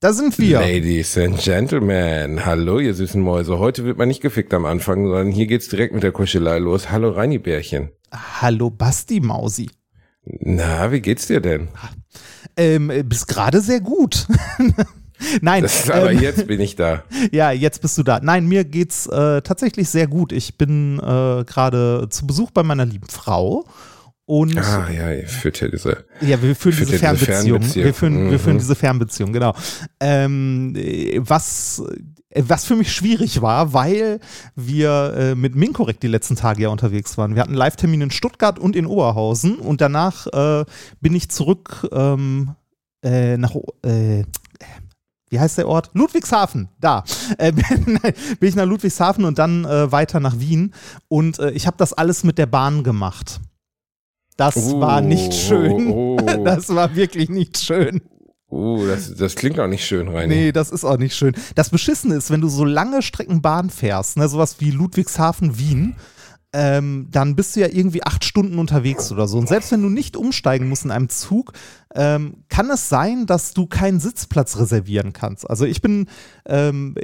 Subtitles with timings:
[0.00, 0.60] Da sind wir.
[0.60, 3.58] Ladies and Gentlemen, hallo ihr süßen Mäuse.
[3.58, 6.92] Heute wird man nicht gefickt am Anfang, sondern hier geht's direkt mit der Kuschelei los.
[6.92, 7.90] Hallo Reini Bärchen.
[8.12, 9.70] Hallo Basti Mausi.
[10.22, 11.66] Na, wie geht's dir denn?
[12.56, 14.28] Ähm, bis gerade sehr gut.
[15.40, 15.64] Nein.
[15.64, 17.02] Das ist, aber ähm, jetzt bin ich da.
[17.32, 18.20] Ja, jetzt bist du da.
[18.22, 20.30] Nein, mir geht's äh, tatsächlich sehr gut.
[20.30, 23.64] Ich bin äh, gerade zu Besuch bei meiner lieben Frau.
[24.28, 26.04] Und Ah ja, ihr führt ja diese.
[26.20, 27.62] Ja, wir führen diese Fernbeziehung.
[27.62, 27.84] Fernbeziehung.
[27.86, 28.58] Wir führen, wir führen Mhm.
[28.58, 29.54] diese Fernbeziehung, genau.
[30.00, 31.82] Ähm, äh, was,
[32.28, 34.20] äh, was für mich schwierig war, weil
[34.54, 37.36] wir äh, mit Minkorrekt die letzten Tage ja unterwegs waren.
[37.36, 40.66] Wir hatten einen Live-Termin in Stuttgart und in Oberhausen und danach äh,
[41.00, 42.50] bin ich zurück ähm,
[43.02, 44.24] äh, nach, äh,
[45.30, 45.88] wie heißt der Ort?
[45.94, 47.02] Ludwigshafen, da.
[47.38, 47.52] Äh,
[47.84, 47.98] bin,
[48.38, 50.74] bin ich nach Ludwigshafen und dann äh, weiter nach Wien.
[51.08, 53.40] Und äh, ich habe das alles mit der Bahn gemacht.
[54.38, 55.92] Das war nicht schön.
[55.92, 58.00] Oh, oh, Das war wirklich nicht schön.
[58.48, 60.34] oh das, das klingt auch nicht schön, Reini.
[60.34, 61.34] Nee, das ist auch nicht schön.
[61.56, 65.96] Das Beschissene ist, wenn du so lange Strecken Bahn fährst, ne, sowas wie Ludwigshafen, Wien,
[66.52, 69.38] ähm, dann bist du ja irgendwie acht Stunden unterwegs oder so.
[69.38, 71.52] Und selbst wenn du nicht umsteigen musst in einem Zug,
[71.98, 75.50] ähm, kann es sein, dass du keinen Sitzplatz reservieren kannst.
[75.50, 76.06] Also ich bin,
[76.46, 76.94] ähm,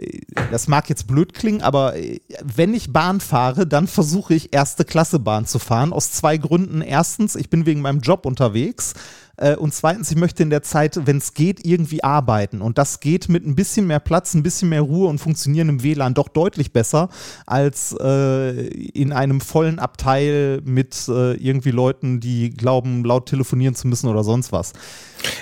[0.52, 4.84] das mag jetzt blöd klingen, aber äh, wenn ich Bahn fahre, dann versuche ich erste
[4.84, 5.92] Klasse Bahn zu fahren.
[5.92, 6.80] Aus zwei Gründen.
[6.80, 8.94] Erstens, ich bin wegen meinem Job unterwegs.
[9.36, 12.60] Äh, Und zweitens, ich möchte in der Zeit, wenn es geht, irgendwie arbeiten.
[12.60, 16.14] Und das geht mit ein bisschen mehr Platz, ein bisschen mehr Ruhe und funktionierendem WLAN
[16.14, 17.08] doch deutlich besser
[17.46, 23.88] als äh, in einem vollen Abteil mit äh, irgendwie Leuten, die glauben, laut telefonieren zu
[23.88, 24.72] müssen oder sonst was.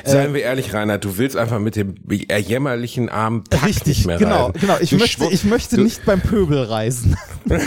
[0.04, 4.18] Seien wir ehrlich, Rainer, du willst einfach mit dem jämmerlichen Arm Pack nicht Richtig, mehr
[4.18, 4.60] genau, reisen.
[4.60, 4.76] genau.
[4.80, 7.16] Ich Du möchte, ich möchte nicht beim Pöbel reisen.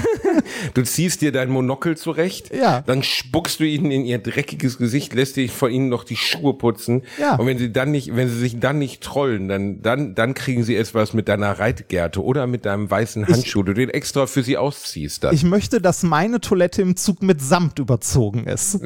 [0.74, 2.82] Du ziehst dir dein Monokel zurecht, Ja.
[2.82, 6.54] dann spuckst du ihnen in ihr dreckiges Gesicht, lässt dich vor ihnen noch die Schuhe
[6.54, 7.04] putzen.
[7.20, 7.36] Ja.
[7.36, 10.64] Und wenn sie dann nicht, wenn sie sich dann nicht trollen, dann, dann, dann kriegen
[10.64, 14.58] sie etwas mit deiner Reitgerte oder mit deinem weißen Handschuh, du den extra für sie
[14.58, 15.24] ausziehst.
[15.26, 15.34] Dann.
[15.36, 18.80] Ich möchte, dass meine Toilette im Zug mit Samt überzogen ist.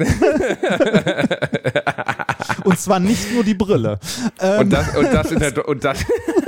[2.64, 3.98] und zwar nicht nur die Brille.
[4.40, 5.98] Ähm, und das, und das in der, und das,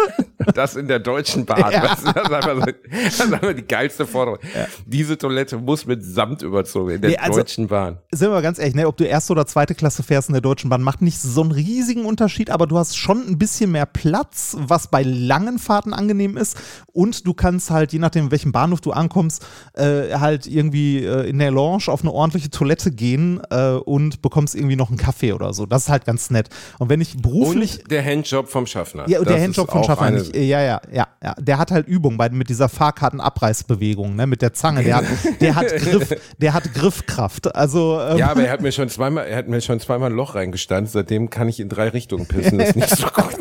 [0.55, 1.71] das in der deutschen Bahn.
[1.73, 1.81] Ja.
[1.83, 2.61] Das, ist einfach so,
[2.91, 4.39] das ist einfach die geilste Forderung.
[4.87, 7.99] Diese Toilette muss mit Samt überzogen in der Nee, also- deutschen Bahn.
[8.11, 10.43] sind wir mal ganz ehrlich, ne, ob du erste oder zweite Klasse fährst in der
[10.43, 13.87] Deutschen Bahn, macht nicht so einen riesigen Unterschied, aber du hast schon ein bisschen mehr
[13.87, 16.57] Platz, was bei langen Fahrten angenehm ist.
[16.93, 19.45] Und du kannst halt, je nachdem, in welchem Bahnhof du ankommst,
[19.75, 24.55] äh, halt irgendwie äh, in der Lounge auf eine ordentliche Toilette gehen äh, und bekommst
[24.55, 25.67] irgendwie noch einen Kaffee oder so.
[25.67, 26.49] Das ist halt ganz nett.
[26.79, 27.81] Und wenn ich beruflich.
[27.83, 29.09] Und der Handjob vom Schaffner.
[29.09, 30.49] Ja, und der Handjob auch Schaffner eine- nicht.
[30.49, 31.35] Ja, ja, ja, ja.
[31.39, 34.83] Der hat halt Übung bei, mit dieser Fahrkartenabreißbewegung, ne, mit der Zange.
[34.83, 35.05] Der hat,
[35.41, 37.55] der hat Griff, der hat Griffkraft.
[37.55, 40.17] Also, ähm, Ja, aber er hat mir schon zweimal, er hat mir schon zweimal ein
[40.17, 40.93] Loch reingestanzt.
[40.93, 42.59] Seitdem kann ich in drei Richtungen pissen.
[42.59, 43.37] Das ist nicht so gut.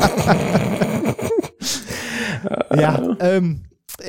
[2.75, 3.61] Ja, ähm,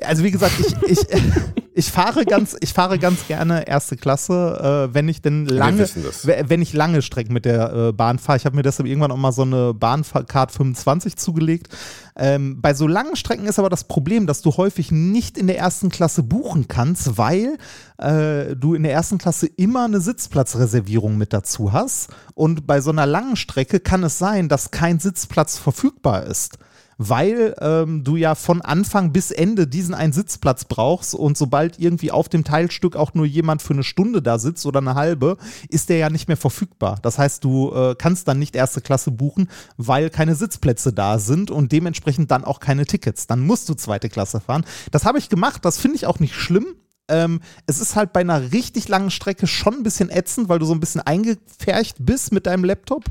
[0.04, 1.06] also wie gesagt, ich, ich,
[1.74, 5.88] ich fahre ganz, ich fahre ganz gerne erste Klasse, äh, wenn ich denn lange,
[6.24, 8.36] wenn ich lange Strecken mit der äh, Bahn fahre.
[8.36, 11.68] Ich habe mir deshalb irgendwann auch mal so eine Bahncard 25 zugelegt.
[12.14, 15.58] Ähm, bei so langen Strecken ist aber das Problem, dass du häufig nicht in der
[15.58, 17.56] ersten Klasse buchen kannst, weil
[17.98, 22.10] äh, du in der ersten Klasse immer eine Sitzplatzreservierung mit dazu hast.
[22.34, 26.58] Und bei so einer langen Strecke kann es sein, dass kein Sitzplatz verfügbar ist
[26.98, 32.10] weil ähm, du ja von Anfang bis Ende diesen einen Sitzplatz brauchst und sobald irgendwie
[32.10, 35.36] auf dem Teilstück auch nur jemand für eine Stunde da sitzt oder eine halbe,
[35.68, 36.98] ist der ja nicht mehr verfügbar.
[37.02, 41.50] Das heißt, du äh, kannst dann nicht erste Klasse buchen, weil keine Sitzplätze da sind
[41.50, 43.26] und dementsprechend dann auch keine Tickets.
[43.26, 44.64] Dann musst du zweite Klasse fahren.
[44.90, 46.66] Das habe ich gemacht, das finde ich auch nicht schlimm.
[47.08, 50.66] Ähm, es ist halt bei einer richtig langen Strecke schon ein bisschen ätzend, weil du
[50.66, 53.04] so ein bisschen eingepfercht bist mit deinem Laptop.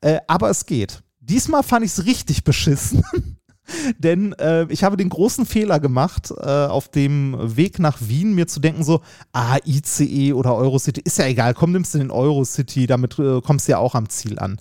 [0.00, 1.02] Äh, aber es geht.
[1.30, 3.04] Diesmal fand ich es richtig beschissen.
[3.98, 8.48] Denn äh, ich habe den großen Fehler gemacht, äh, auf dem Weg nach Wien mir
[8.48, 9.00] zu denken, so,
[9.32, 13.68] ah, ICE oder Eurocity, ist ja egal, komm, nimmst du den Eurocity, damit äh, kommst
[13.68, 14.60] du ja auch am Ziel an.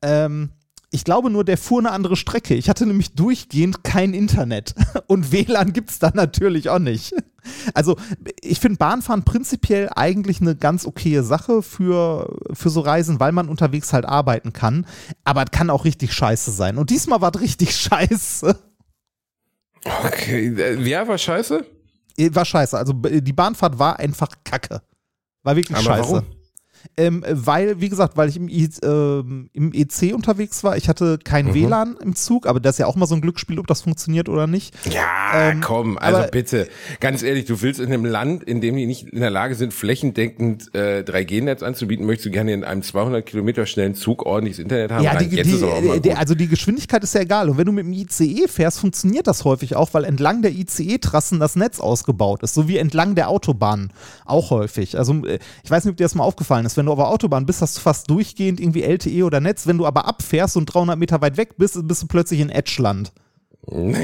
[0.00, 0.50] Ähm,
[0.90, 2.54] ich glaube nur, der fuhr eine andere Strecke.
[2.54, 4.74] Ich hatte nämlich durchgehend kein Internet.
[5.06, 7.14] Und WLAN gibt es da natürlich auch nicht.
[7.74, 7.96] Also,
[8.40, 13.48] ich finde Bahnfahren prinzipiell eigentlich eine ganz okaye Sache für, für so Reisen, weil man
[13.48, 14.86] unterwegs halt arbeiten kann.
[15.24, 16.78] Aber es kann auch richtig scheiße sein.
[16.78, 18.58] Und diesmal war es richtig scheiße.
[20.04, 21.64] Okay, äh, wer war scheiße?
[22.32, 22.76] War scheiße.
[22.76, 24.82] Also, die Bahnfahrt war einfach kacke.
[25.44, 26.12] War wirklich Aber scheiße.
[26.12, 26.26] warum?
[26.96, 30.76] Ähm, weil, wie gesagt, weil ich im, I, ähm, im EC unterwegs war.
[30.76, 31.54] Ich hatte kein Mhm.
[31.54, 34.28] WLAN im Zug, aber das ist ja auch mal so ein Glücksspiel, ob das funktioniert
[34.28, 34.74] oder nicht.
[34.92, 36.68] Ja, Ähm, komm, also bitte,
[37.00, 39.72] ganz ehrlich, du willst in einem Land, in dem die nicht in der Lage sind,
[39.74, 44.90] flächendeckend äh, 3G-Netz anzubieten, möchtest du gerne in einem 200 Kilometer schnellen Zug ordentliches Internet
[44.92, 45.04] haben?
[45.04, 46.16] Ja, die, die, die, gut.
[46.16, 47.48] also die Geschwindigkeit ist ja egal.
[47.50, 51.40] Und wenn du mit dem ICE fährst, funktioniert das häufig auch, weil entlang der ICE-Trassen
[51.40, 53.92] das Netz ausgebaut ist, so wie entlang der Autobahn
[54.24, 54.98] auch häufig.
[54.98, 56.67] Also äh, ich weiß nicht, ob dir das mal aufgefallen ist.
[56.76, 59.66] Wenn du auf der Autobahn bist, hast du fast durchgehend irgendwie LTE oder Netz.
[59.66, 63.12] Wenn du aber abfährst und 300 Meter weit weg bist, bist du plötzlich in Edgeland.
[63.70, 63.94] In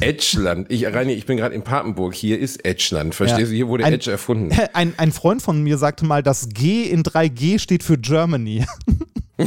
[0.00, 0.70] Edgeland.
[0.70, 2.14] Ich, Reini, ich bin gerade in Papenburg.
[2.14, 3.14] Hier ist Edgeland.
[3.14, 3.46] Verstehst Ja.
[3.48, 3.52] du?
[3.54, 4.50] Hier wurde Ein- Edge erfunden.
[4.72, 8.64] Ein, ein Freund von mir sagte mal, das G in 3G steht für Germany.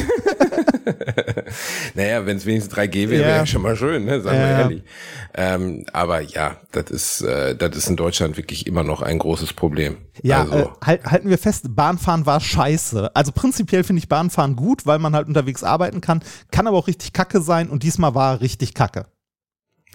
[1.96, 3.28] Naja, wenn es wenigstens 3G wäre, Ja.
[3.28, 4.22] wäre ja schon mal schön, ne?
[4.22, 4.60] sagen wir Ja.
[4.60, 4.84] ehrlich.
[5.36, 9.54] Ähm, aber ja, das ist, äh, das ist in Deutschland wirklich immer noch ein großes
[9.54, 9.98] Problem.
[10.24, 13.16] Ja, also, äh, halt, halten wir fest, Bahnfahren war scheiße.
[13.16, 16.88] Also prinzipiell finde ich Bahnfahren gut, weil man halt unterwegs arbeiten kann, kann aber auch
[16.88, 19.06] richtig kacke sein und diesmal war richtig kacke.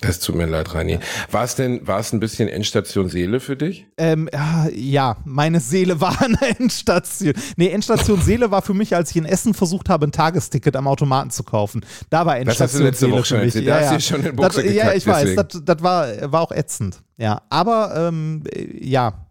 [0.02, 0.99] Das tut mir leid, Reini.
[1.31, 3.87] War es denn, war es ein bisschen Endstation Seele für dich?
[3.96, 7.32] Ähm, ja, ja, meine Seele war der Endstation.
[7.56, 10.87] Nee, Endstation Seele war für mich, als ich in Essen versucht habe, ein Tagesticket am
[10.87, 11.84] Automaten zu kaufen.
[12.10, 13.46] Da war Das hast du Endstation letzte Seele Woche für schon mich.
[13.56, 13.69] erzählt.
[13.69, 15.49] Da hast du dir schon in das, Boxer Ja, gekackt, ich weiß, deswegen.
[15.49, 17.02] das, das war, war auch ätzend.
[17.16, 19.26] Ja, aber ähm, äh, ja,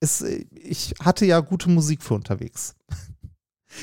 [0.00, 2.74] es, äh, ich hatte ja gute Musik für unterwegs.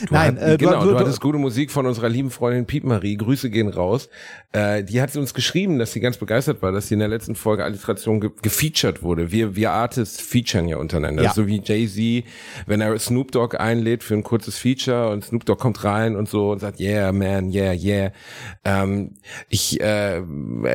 [0.07, 2.65] Du Nein, hat, äh, genau, du- du, du- hattest gute Musik von unserer lieben Freundin
[2.65, 3.17] Piep Marie.
[3.17, 4.07] Grüße gehen raus.
[4.51, 7.35] Äh, die hat uns geschrieben, dass sie ganz begeistert war, dass sie in der letzten
[7.35, 9.31] Folge Alliteration ge gefeatured wurde.
[9.31, 11.23] Wir, wir Artists featuren ja untereinander.
[11.23, 11.33] Ja.
[11.33, 12.23] So wie Jay-Z,
[12.67, 16.29] wenn er Snoop Dogg einlädt für ein kurzes Feature und Snoop Dogg kommt rein und
[16.29, 18.11] so und sagt, yeah, man, yeah, yeah.
[18.63, 19.15] Ähm,
[19.49, 20.21] ich, äh,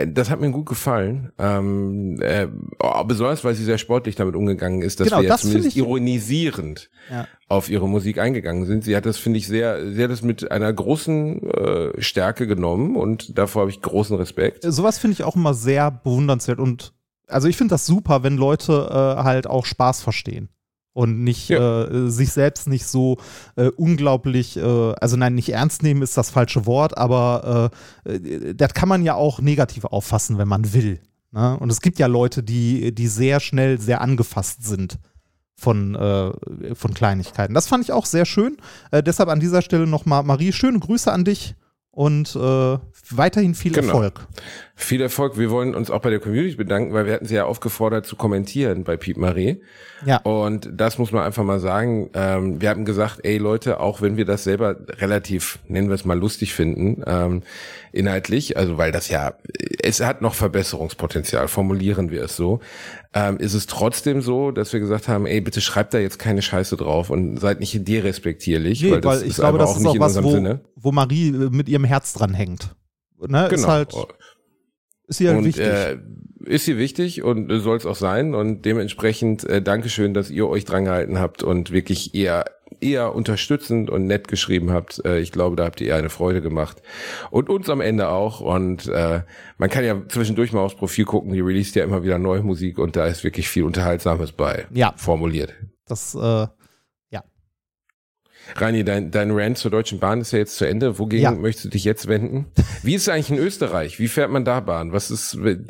[0.06, 1.32] das hat mir gut gefallen.
[1.38, 2.48] Ähm, äh,
[2.80, 5.80] oh, besonders, weil sie sehr sportlich damit umgegangen ist, dass Genau, wir das zumindest finde
[5.80, 7.26] ich- ironisierend Ja.
[7.48, 8.84] Auf ihre Musik eingegangen sind.
[8.84, 12.96] Sie hat das, finde ich, sehr, sie hat das mit einer großen äh, Stärke genommen
[12.96, 14.64] und davor habe ich großen Respekt.
[14.66, 16.94] sowas finde ich auch immer sehr bewundernswert und
[17.26, 20.48] also ich finde das super, wenn Leute äh, halt auch Spaß verstehen
[20.92, 23.18] und nicht äh, sich selbst nicht so
[23.56, 27.70] äh, unglaublich, äh, also nein, nicht ernst nehmen ist das falsche Wort, aber
[28.06, 31.00] äh, äh, das kann man ja auch negativ auffassen, wenn man will.
[31.32, 31.58] Ne?
[31.58, 34.98] Und es gibt ja Leute, die, die sehr schnell sehr angefasst sind
[35.56, 37.54] von, äh, von Kleinigkeiten.
[37.54, 38.56] Das fand ich auch sehr schön.
[38.90, 41.54] Äh, deshalb an dieser Stelle nochmal, Marie, schöne Grüße an dich
[41.90, 42.78] und äh,
[43.10, 43.86] weiterhin viel Genau.
[43.92, 44.26] Erfolg.
[44.74, 45.38] Viel Erfolg.
[45.38, 48.16] Wir wollen uns auch bei der Community bedanken, weil wir hatten sie ja aufgefordert zu
[48.16, 49.62] kommentieren bei Piep Marie.
[50.04, 50.16] Ja.
[50.22, 52.10] Und das muss man einfach mal sagen.
[52.14, 56.04] Ähm, wir haben gesagt, ey Leute, auch wenn wir das selber relativ, nennen wir es
[56.04, 57.42] mal lustig finden, ähm,
[57.92, 59.34] inhaltlich, also weil das ja,
[59.80, 62.58] es hat noch Verbesserungspotenzial, formulieren wir es so,
[63.14, 66.42] ähm, ist es trotzdem so, dass wir gesagt haben, ey, bitte schreibt da jetzt keine
[66.42, 69.82] Scheiße drauf und seid nicht derespektierlich, Nee, weil das ich ist glaube, das auch ist
[69.82, 70.60] nicht auch in was, unserem wo, Sinne.
[70.76, 72.74] wo Marie äh, mit ihrem Herz dran hängt.
[73.26, 73.44] Ne?
[73.46, 73.68] Ist Genau.
[73.68, 73.94] halt,
[75.06, 75.64] ist ihr halt und wichtig.
[75.64, 75.98] Äh,
[76.44, 80.46] ist sie wichtig und äh, soll es auch sein und dementsprechend äh, Dankeschön, dass ihr
[80.48, 82.44] euch dran gehalten habt und wirklich eher
[82.84, 85.04] eher unterstützend und nett geschrieben habt.
[85.04, 86.82] Äh, ich glaube, da habt ihr eher eine Freude gemacht
[87.30, 89.22] und uns am Ende auch und äh,
[89.58, 92.78] man kann ja zwischendurch mal aufs Profil gucken, die released ja immer wieder neue Musik
[92.78, 94.92] und da ist wirklich viel Unterhaltsames bei Ja.
[94.96, 95.54] formuliert.
[95.86, 96.46] das, äh,
[98.56, 100.98] Rani, dein, dein Rant zur Deutschen Bahn ist ja jetzt zu Ende.
[100.98, 101.30] Wogegen Ja.
[101.32, 102.46] möchtest du dich jetzt wenden?
[102.82, 103.98] Wie ist es eigentlich in Österreich?
[103.98, 104.92] Wie fährt man da Bahn?
[104.92, 105.64] Was ist, ähm,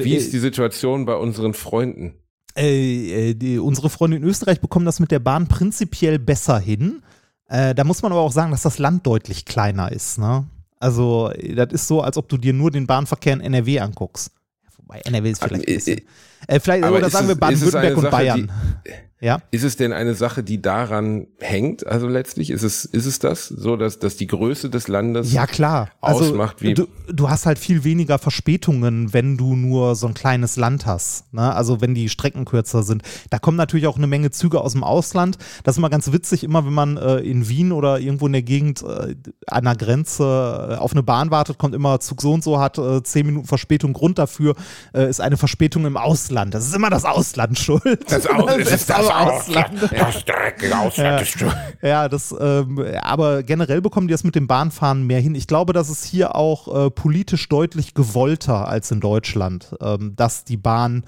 [0.00, 2.14] wie äh, ist die Situation bei unseren Freunden?
[2.56, 7.02] Äh, äh, die, unsere Freunde in Österreich bekommen das mit der Bahn prinzipiell besser hin.
[7.48, 10.18] Äh, da muss man aber auch sagen, dass das Land deutlich kleiner ist.
[10.18, 10.44] Ne?
[10.78, 14.32] Also, äh, das ist so, als ob du dir nur den Bahnverkehr in NRW anguckst.
[14.76, 16.00] Wobei NRW ist vielleicht ein äh, bisschen.
[16.46, 18.52] Äh, vielleicht, aber oder sagen wir es- es Baden-Württemberg und Sache, Bayern.
[19.20, 19.42] Ja.
[19.50, 21.86] Ist es denn eine Sache, die daran hängt?
[21.86, 25.46] Also letztlich ist es ist es das so, dass dass die Größe des Landes Ja,
[25.46, 25.90] klar.
[26.00, 30.14] Also, ausmacht, wie du, du hast halt viel weniger Verspätungen, wenn du nur so ein
[30.14, 31.32] kleines Land hast.
[31.34, 31.54] Ne?
[31.54, 33.02] Also wenn die Strecken kürzer sind.
[33.28, 35.36] Da kommen natürlich auch eine Menge Züge aus dem Ausland.
[35.64, 38.42] Das ist immer ganz witzig, immer wenn man äh, in Wien oder irgendwo in der
[38.42, 42.42] Gegend äh, an der Grenze äh, auf eine Bahn wartet, kommt immer Zug so und
[42.42, 43.92] so, hat äh, zehn Minuten Verspätung.
[43.92, 44.54] Grund dafür
[44.94, 46.54] äh, ist eine Verspätung im Ausland.
[46.54, 48.10] Das ist immer das Ausland schuld.
[48.10, 49.82] das Aus, es ist das aber Ausland.
[49.90, 51.52] Das dreckige Ausland ist schon.
[51.82, 55.34] Ja, das, ähm, aber generell bekommen die das mit dem Bahnfahren mehr hin.
[55.34, 60.44] Ich glaube, das ist hier auch äh, politisch deutlich gewollter als in Deutschland, ähm, dass
[60.44, 61.04] die Bahn,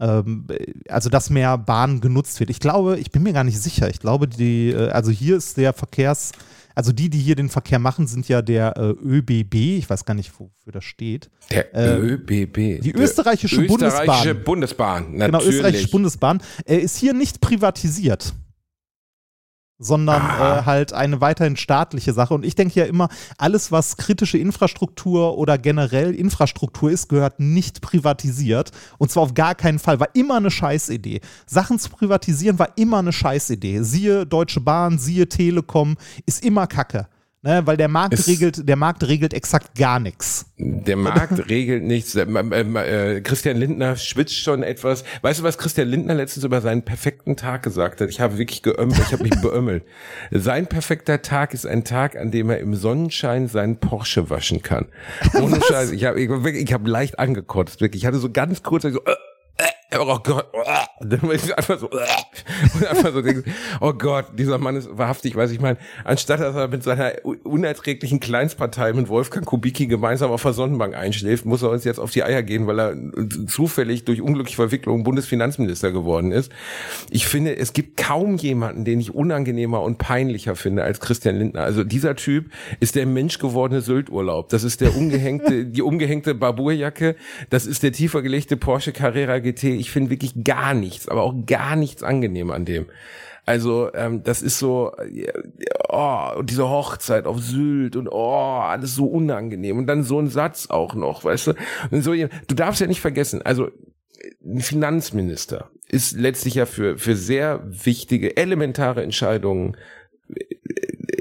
[0.00, 0.46] ähm,
[0.88, 2.50] also dass mehr Bahn genutzt wird.
[2.50, 3.88] Ich glaube, ich bin mir gar nicht sicher.
[3.90, 6.32] Ich glaube, die, äh, also hier ist der Verkehrs,
[6.74, 9.54] also die, die hier den Verkehr machen, sind ja der äh, ÖBB.
[9.54, 11.30] Ich weiß gar nicht, wofür das steht.
[11.50, 12.80] Der Äh, ÖBB.
[12.82, 14.44] die österreichische österreichische Bundesbahn.
[14.44, 15.12] Bundesbahn.
[15.12, 15.54] Genau, Natürlich.
[15.56, 18.34] österreichische Bundesbahn, äh, ist hier nicht privatisiert.
[19.78, 22.34] Sondern äh, halt eine weiterhin staatliche Sache.
[22.34, 27.80] Und ich denke ja immer, alles, was kritische Infrastruktur oder generell Infrastruktur ist, gehört nicht
[27.80, 28.70] privatisiert.
[28.98, 30.00] Und zwar auf gar keinen Fall.
[30.00, 31.20] War immer eine Scheißidee.
[31.46, 33.82] Sachen zu privatisieren war immer eine Scheißidee.
[33.82, 37.08] Siehe Deutsche Bahn, siehe Telekom, ist immer Kacke.
[37.46, 40.46] Ne, weil der Markt Es- regelt, der Markt regelt exakt gar nichts.
[40.56, 42.14] Der Markt regelt nichts.
[43.22, 45.04] Christian Lindner schwitzt schon etwas.
[45.20, 48.08] Weißt du, was Christian Lindner letztens über seinen perfekten Tag gesagt hat?
[48.08, 49.84] Ich habe wirklich geömmelt, ich habe mich beömmelt.
[50.30, 54.86] Sein perfekter Tag ist ein Tag, an dem er im Sonnenschein seinen Porsche waschen kann.
[55.34, 55.90] Ohne Scheiß.
[55.90, 58.02] Ich habe ich, ich hab leicht angekotzt, wirklich.
[58.04, 59.14] Ich hatte so ganz kurz so, äh,
[59.94, 63.44] äh, oh Gott, äh, dann ich einfach so, und einfach so denke,
[63.80, 67.12] oh Gott, dieser Mann ist wahrhaftig, weiß ich meine, anstatt dass er mit seiner
[67.44, 72.10] unerträglichen Kleinstpartei mit Wolfgang Kubicki gemeinsam auf der Sonnenbank einschläft, muss er uns jetzt auf
[72.10, 72.96] die Eier gehen, weil er
[73.46, 76.50] zufällig durch unglückliche Verwicklung Bundesfinanzminister geworden ist.
[77.10, 81.62] Ich finde, es gibt kaum jemanden, den ich unangenehmer und peinlicher finde als Christian Lindner.
[81.62, 84.48] Also dieser Typ ist der menschgewordene Sylt-Urlaub.
[84.48, 87.16] Das ist der umgehängte, die umgehängte Barbourjacke.
[87.50, 89.64] Das ist der tiefer gelegte Porsche Carrera GT.
[89.84, 92.86] Ich finde wirklich gar nichts, aber auch gar nichts angenehm an dem.
[93.46, 95.30] Also ähm, das ist so, äh,
[95.90, 99.76] oh, und diese Hochzeit auf Sylt und oh, alles so unangenehm.
[99.76, 101.52] Und dann so ein Satz auch noch, weißt du?
[101.90, 103.68] Und so, du darfst ja nicht vergessen, also
[104.42, 109.76] ein Finanzminister ist letztlich ja für, für sehr wichtige, elementare Entscheidungen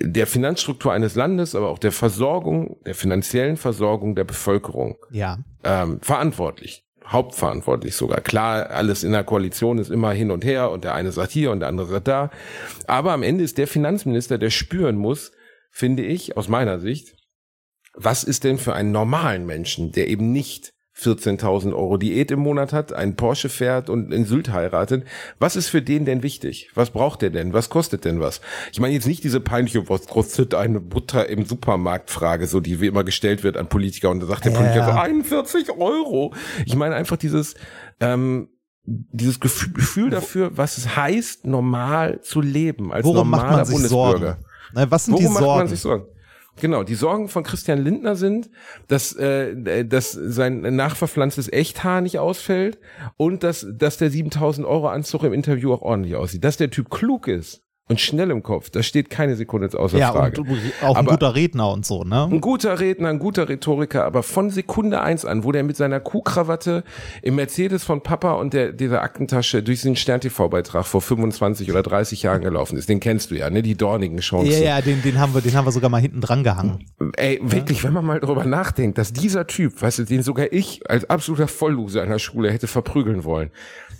[0.02, 5.40] der Finanzstruktur eines Landes, aber auch der Versorgung, der finanziellen Versorgung der Bevölkerung Ja.
[5.64, 6.83] ähm, verantwortlich.
[7.06, 8.22] Hauptverantwortlich sogar.
[8.22, 11.52] Klar, alles in der Koalition ist immer hin und her und der eine sagt hier
[11.52, 12.32] und der andere sagt da.
[12.88, 15.32] Aber am Ende ist der Finanzminister, der spüren muss,
[15.72, 17.16] finde ich, aus meiner Sicht,
[17.94, 20.73] was ist denn für einen normalen Menschen, der eben nicht
[21.04, 25.06] 14.000 Euro Diät im Monat hat, einen Porsche fährt und in Sylt heiratet.
[25.40, 26.70] Was ist für den denn wichtig?
[26.76, 27.54] Was braucht der denn?
[27.54, 28.42] Was kostet denn was?
[28.72, 32.82] Ich meine jetzt nicht diese peinliche, was kostet eine Butter im Supermarkt Frage, so die
[32.82, 34.58] wie immer gestellt wird an Politiker und da sagt der Ja.
[34.60, 36.34] Politiker so 41 Euro.
[36.66, 37.56] Ich meine einfach dieses,
[38.00, 38.50] ähm,
[38.86, 43.76] dieses Gefühl, dafür, was es heißt, normal zu leben als Worum normaler macht man sich
[43.76, 44.20] Bundesbürger.
[44.20, 44.46] Sorgen?
[44.76, 46.06] Ne, was sind Worum die Sorgen?
[46.62, 48.50] Genau, die Sorgen von Christian Lindner sind,
[48.88, 52.80] dass, äh, dass sein nachverpflanztes Echthaar nicht ausfällt
[53.18, 56.44] und dass, dass der 7000 Euro Anzug im Interview auch ordentlich aussieht.
[56.44, 59.98] Dass der Typ klug ist und schnell im Kopf, das steht keine Sekunde jetzt außer
[59.98, 60.42] ja, Frage.
[60.42, 60.50] und
[60.82, 62.24] auch ein Aber- guter Redner und so, ne?
[62.24, 66.00] Ein guter Redner, ein guter Rhetoriker, aber von Sekunde eins an, wo der mit seiner
[66.00, 66.84] Kuhkrawatte
[67.22, 72.24] im Mercedes von Papa und der, dieser Aktentasche durch den Stern-TV-Beitrag vor 25 oder 30
[72.24, 73.62] Jahren gelaufen ist, den kennst du ja, ne?
[73.62, 74.52] Die dornigen Chancen.
[74.52, 76.86] Ja, ja, den, den haben wir, den haben wir sogar mal hinten dran gehangen.
[77.16, 80.90] Ey, wirklich, wenn man mal drüber nachdenkt, dass dieser Typ, weißt du, den sogar ich
[80.90, 83.52] als absoluter Vollloser der Schule hätte verprügeln wollen,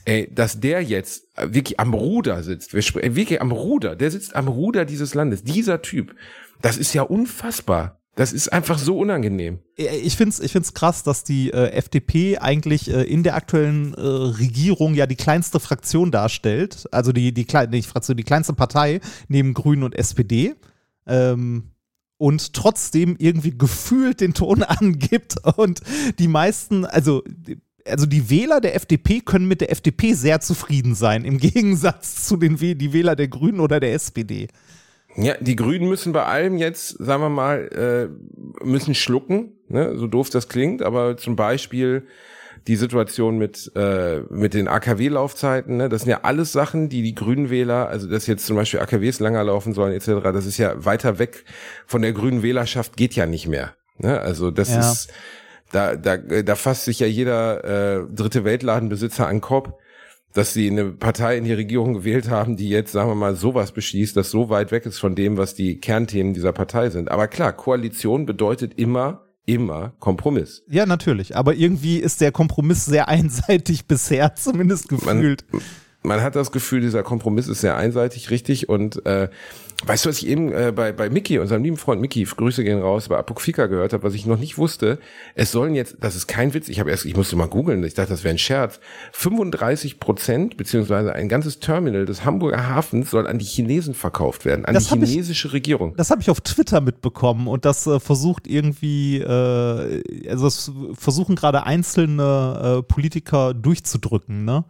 [0.06, 4.48] ey, dass der jetzt wirklich am Ruder sitzt, ey, wirklich am Ruder, der sitzt am
[4.48, 6.16] Ruder dieses Landes, dieser Typ,
[6.62, 8.00] das ist ja unfassbar.
[8.16, 9.58] Das ist einfach so unangenehm.
[9.76, 13.96] Ich finde es ich find's krass, dass die äh, FDP eigentlich äh, in der aktuellen
[13.96, 16.86] äh, Regierung ja die kleinste Fraktion darstellt.
[16.92, 20.54] Also die, die, klei- nicht Fraktion, die kleinste Partei neben Grünen und SPD.
[21.08, 21.72] Ähm,
[22.18, 25.36] und trotzdem irgendwie gefühlt den Ton angibt.
[25.58, 25.82] Und
[26.20, 27.24] die meisten, also,
[27.88, 32.38] also die Wähler der FDP können mit der FDP sehr zufrieden sein, im Gegensatz zu
[32.38, 34.48] den Wäh- die Wähler der Grünen oder der SPD.
[35.16, 38.10] Ja, die Grünen müssen bei allem jetzt, sagen wir mal,
[38.62, 39.96] äh, müssen schlucken, ne?
[39.98, 42.08] so doof das klingt, aber zum Beispiel
[42.66, 45.90] die Situation mit, äh, mit den AKW-Laufzeiten, ne?
[45.90, 49.20] das sind ja alles Sachen, die die Grünen Wähler, also dass jetzt zum Beispiel AKWs
[49.20, 51.44] länger laufen sollen etc., das ist ja weiter weg
[51.86, 53.76] von der grünen Wählerschaft, geht ja nicht mehr.
[54.00, 54.20] Ne?
[54.20, 54.80] Also das Ja.
[54.92, 55.10] ist,
[55.74, 59.70] da, da, da fasst sich ja jeder äh, dritte Weltladenbesitzer an Kopf
[60.34, 63.72] dass sie eine Partei in die Regierung gewählt haben, die jetzt, sagen wir mal, sowas
[63.72, 67.12] beschließt, das so weit weg ist von dem, was die Kernthemen dieser Partei sind.
[67.12, 70.64] Aber klar, Koalition bedeutet immer, immer Kompromiss.
[70.68, 71.36] Ja, natürlich.
[71.36, 75.46] Aber irgendwie ist der Kompromiss sehr einseitig bisher, zumindest gefühlt.
[75.52, 75.62] Man
[76.06, 78.70] hat das Gefühl, dieser Kompromiss ist sehr einseitig, richtig.
[78.70, 79.30] Und äh,
[79.86, 82.82] weißt du, was ich eben äh, bei, bei Mickey, unserem lieben Freund Mickey, Grüße gehen
[82.82, 85.00] raus, bei Apokfika gehört habe, was ich noch nicht wusste,
[85.36, 87.94] es sollen jetzt, das ist kein Witz, ich habe erst, ich musste mal googeln, ich
[87.94, 88.80] dachte, das wäre ein Scherz,
[89.14, 94.66] 35 Prozent, beziehungsweise ein ganzes Terminal des Hamburger Hafens soll an die Chinesen verkauft werden,
[94.66, 95.96] an Das die hab ich- chinesische Regierung.
[95.96, 101.36] Das habe ich auf Twitter mitbekommen und das äh, versucht irgendwie, äh, also das versuchen
[101.36, 104.66] gerade einzelne äh, Politiker durchzudrücken, ne?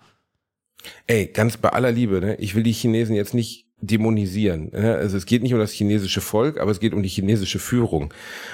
[1.08, 2.36] Ey, ganz bei aller Liebe, ne?
[2.36, 4.70] ich will die Chinesen jetzt nicht dämonisieren.
[4.72, 4.96] Ne?
[4.96, 8.14] Also es geht nicht um das chinesische Volk, aber es geht um die chinesische Führung.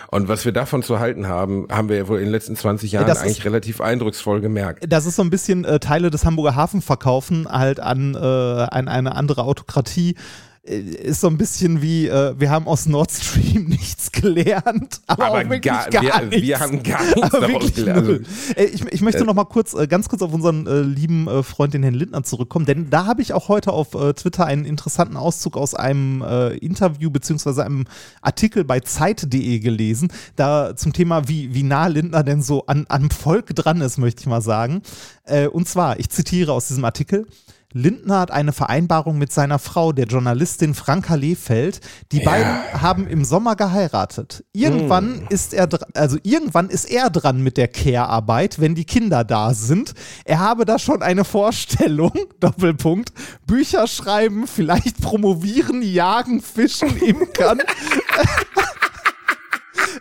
[0.10, 2.92] Und was wir davon zu halten haben, haben wir ja wohl in den letzten 20
[2.94, 4.84] Jahren das ist- eigentlich relativ eindrucksvoll gemerkt.
[4.92, 8.88] Das ist so ein bisschen äh, Teile des Hamburger Hafen verkaufen halt an, äh, an
[8.88, 10.16] eine andere Autokratie.
[10.64, 15.02] Äh, ist so ein bisschen wie, äh, wir haben aus Nord Stream nichts gelernt.
[15.08, 16.42] Aber, Aber auch wirklich gar- gar, wir- nichts.
[16.48, 18.06] wir haben gar nichts aber daraus gelernt.
[18.08, 18.24] null.
[18.56, 21.44] Äh, ich, ich möchte noch mal kurz, äh, ganz kurz auf unseren äh, lieben äh,
[21.44, 24.66] Freund, den Herrn Lindner, zurückkommen, denn da habe ich auch heute auf äh, Twitter einen
[24.66, 27.86] interessanten Auszug aus einem äh, Interview beziehungsweise einem
[28.22, 33.10] Artikel bei Zeit.de gelesen, da zum Thema, wie, wie nah Lindner denn so an, am
[33.10, 34.82] Volk dran ist, möchte ich mal sagen.
[35.24, 37.28] Äh, und zwar, ich zitiere aus diesem Artikel.
[37.72, 41.82] Lindner hat eine Vereinbarung mit seiner Frau, der Journalistin Franka Lehfeld.
[42.12, 44.44] Die beiden haben im Sommer geheiratet.
[44.54, 49.54] Irgendwann ist er, also irgendwann ist er dran mit der Care-Arbeit, wenn die Kinder da
[49.54, 49.94] sind.
[50.26, 53.14] Er habe da schon eine Vorstellung, Doppelpunkt,
[53.46, 57.60] Bücher schreiben, vielleicht promovieren, jagen, fischen, imkern.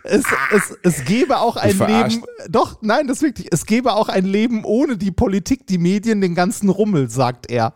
[0.03, 0.23] Es,
[0.55, 1.77] es, es gäbe auch ein.
[1.77, 5.77] Leben, doch, nein, das ist wirklich, es gäbe auch ein Leben ohne die Politik, die
[5.77, 7.73] Medien, den ganzen Rummel, sagt er.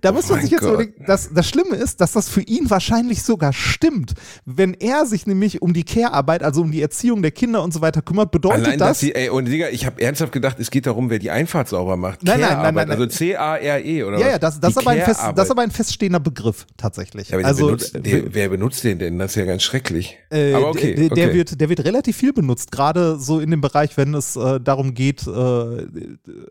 [0.00, 3.22] Da muss man sich jetzt überlegen, das, das Schlimme ist, dass das für ihn wahrscheinlich
[3.22, 4.14] sogar stimmt.
[4.44, 7.80] Wenn er sich nämlich um die Care-Arbeit, also um die Erziehung der Kinder und so
[7.80, 10.70] weiter kümmert, bedeutet Allein, dass das, sie, ey, und Digga, ich habe ernsthaft gedacht, es
[10.70, 12.22] geht darum, wer die Einfahrt sauber macht.
[12.22, 12.90] Nein, nein, nein, nein.
[12.90, 14.32] Also C-A-R-E oder ja, was?
[14.32, 17.30] ja, das, das, ist aber ein fest, das ist aber ein feststehender Begriff, tatsächlich.
[17.30, 19.18] Ja, also, benutzt, der, wer benutzt den denn?
[19.18, 20.18] Das ist ja ganz schrecklich.
[20.30, 21.34] Äh, aber okay, der, der, okay.
[21.34, 24.94] wird, der wird relativ viel benutzt, gerade so in dem Bereich, wenn es äh, darum
[24.94, 25.86] geht, äh,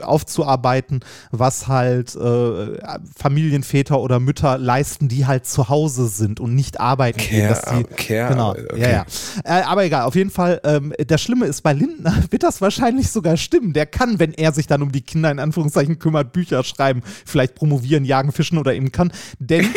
[0.02, 1.00] aufzuarbeiten,
[1.32, 2.78] was halt äh,
[3.16, 7.48] Familienväter oder Mütter leisten, die halt zu Hause sind und nicht arbeiten gehen.
[7.50, 8.82] Dass die, Care- Care- genau, okay.
[8.82, 9.06] ja, ja.
[9.44, 13.10] Äh, aber egal, auf jeden Fall, ähm, das Schlimme ist, bei Lindner wird das wahrscheinlich
[13.10, 13.74] sogar stimmen.
[13.74, 17.56] Der kann, wenn er sich dann um die Kinder in Anführungszeichen kümmert, Bücher schreiben, vielleicht
[17.56, 19.12] promovieren, jagen, fischen oder imkern.
[19.40, 19.68] Denn,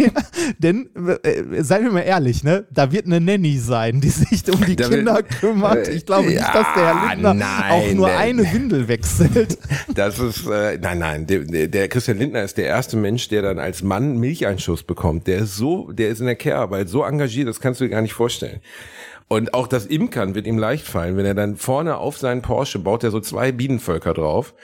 [0.58, 0.88] denn
[1.22, 4.76] äh, seien wir mal ehrlich, ne, da wird eine Nanny sein, die sich um die
[4.76, 5.88] Da Kinder kümmert.
[5.88, 9.58] Ich glaube nicht, Ja, dass der Herr Lindner nein, auch nur der- eine Windel wechselt.
[9.94, 13.42] Das ist, äh, nein, nein, der, der- der Christian Lindner ist der erste Mensch, der
[13.42, 15.26] dann als Mann Milcheinschuss bekommt.
[15.26, 18.02] Der ist so, der ist in der Care-Arbeit so engagiert, das kannst du dir gar
[18.02, 18.60] nicht vorstellen.
[19.28, 22.78] Und auch das Imkern wird ihm leicht fallen, wenn er dann vorne auf seinen Porsche
[22.78, 24.54] baut er so zwei Bienenvölker drauf,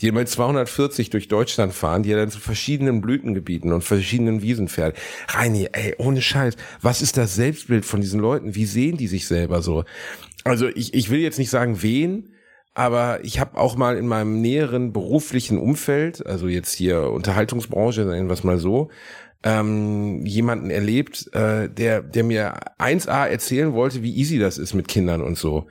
[0.00, 4.68] die mal 240 durch Deutschland fahren, die er dann zu verschiedenen Blütengebieten und verschiedenen Wiesen
[4.68, 4.96] fährt.
[5.28, 8.54] Reini, ey, ohne Scheiß, was ist das Selbstbild von diesen Leuten?
[8.54, 9.84] Wie sehen die sich selber so?
[10.44, 12.30] Also ich, ich will jetzt nicht sagen wen,
[12.74, 18.28] aber ich habe auch mal in meinem näheren beruflichen Umfeld, also jetzt hier Unterhaltungsbranche, nennen
[18.28, 18.90] wir es mal so,
[19.44, 24.88] ähm, jemanden erlebt, äh, der, der mir 1a erzählen wollte, wie easy das ist mit
[24.88, 25.66] Kindern und so.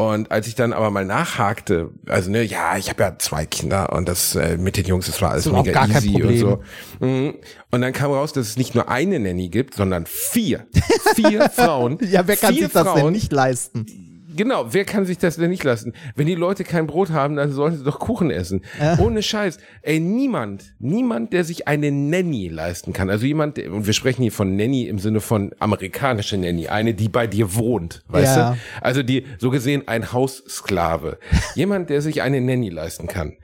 [0.00, 3.92] Und als ich dann aber mal nachhakte, also ne, ja, ich habe ja zwei Kinder
[3.92, 6.20] und das äh, mit den Jungs, das war alles auch mega gar kein easy und
[6.20, 6.38] Problem.
[6.38, 6.62] so.
[7.04, 7.34] Mhm.
[7.72, 10.68] Und dann kam raus, dass es nicht nur eine Nanny gibt, sondern vier.
[11.16, 11.98] Vier Frauen.
[12.08, 14.07] Ja, wer kann sich das denn nicht leisten?
[14.36, 15.94] Genau, wer kann sich das denn nicht lassen?
[16.14, 18.62] Wenn die Leute kein Brot haben, dann sollen sie doch Kuchen essen.
[18.98, 19.58] Ohne Scheiß.
[19.82, 23.08] Ey, niemand, niemand, der sich eine Nanny leisten kann.
[23.10, 26.94] Also jemand, der- und wir sprechen hier von Nanny im Sinne von amerikanische Nanny, eine,
[26.94, 28.50] die bei dir wohnt, weißt Ja.
[28.52, 28.58] du?
[28.82, 31.18] Also die, so gesehen, ein Haussklave.
[31.54, 33.34] jemand, der sich eine Nanny leisten kann.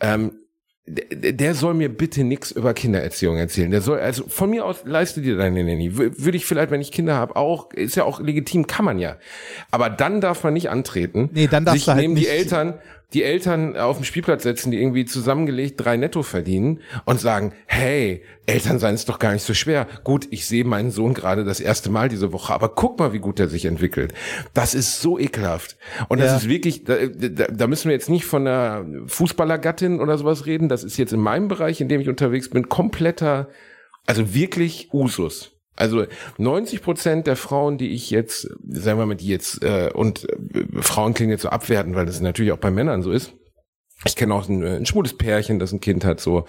[0.00, 0.32] Ähm,
[0.86, 3.70] der, der soll mir bitte nichts über Kindererziehung erzählen.
[3.70, 5.96] Der soll, also von mir aus leiste dir deine Nanny.
[5.96, 9.16] Würde ich vielleicht, wenn ich Kinder habe, auch, ist ja auch legitim, kann man ja.
[9.70, 11.30] Aber dann darf man nicht antreten.
[11.32, 12.74] Nee, dann darfst sich du halt neben die nicht- Eltern,
[13.14, 18.22] die Eltern auf dem Spielplatz setzen, die irgendwie zusammengelegt drei Netto verdienen und sagen, hey,
[18.46, 19.86] Eltern sein ist doch gar nicht so schwer.
[20.04, 23.18] Gut, ich sehe meinen Sohn gerade das erste Mal diese Woche, aber guck mal, wie
[23.20, 24.12] gut er sich entwickelt.
[24.54, 25.76] Das ist so ekelhaft.
[26.08, 26.36] Und das Ja.
[26.38, 30.68] ist wirklich, da, da, da müssen wir jetzt nicht von einer Fußballergattin oder sowas reden.
[30.68, 33.48] Das ist jetzt in meinem Bereich, in dem ich unterwegs bin, kompletter,
[34.06, 35.51] also wirklich Usus.
[35.74, 36.04] Also
[36.38, 40.82] 90 Prozent der Frauen, die ich jetzt, sagen wir mal, die jetzt, äh, und äh,
[40.82, 43.32] Frauen klingen jetzt so abwertend, weil das natürlich auch bei Männern so ist.
[44.04, 46.46] Ich kenne auch ein, äh, ein schwules Pärchen, das ein Kind hat, so,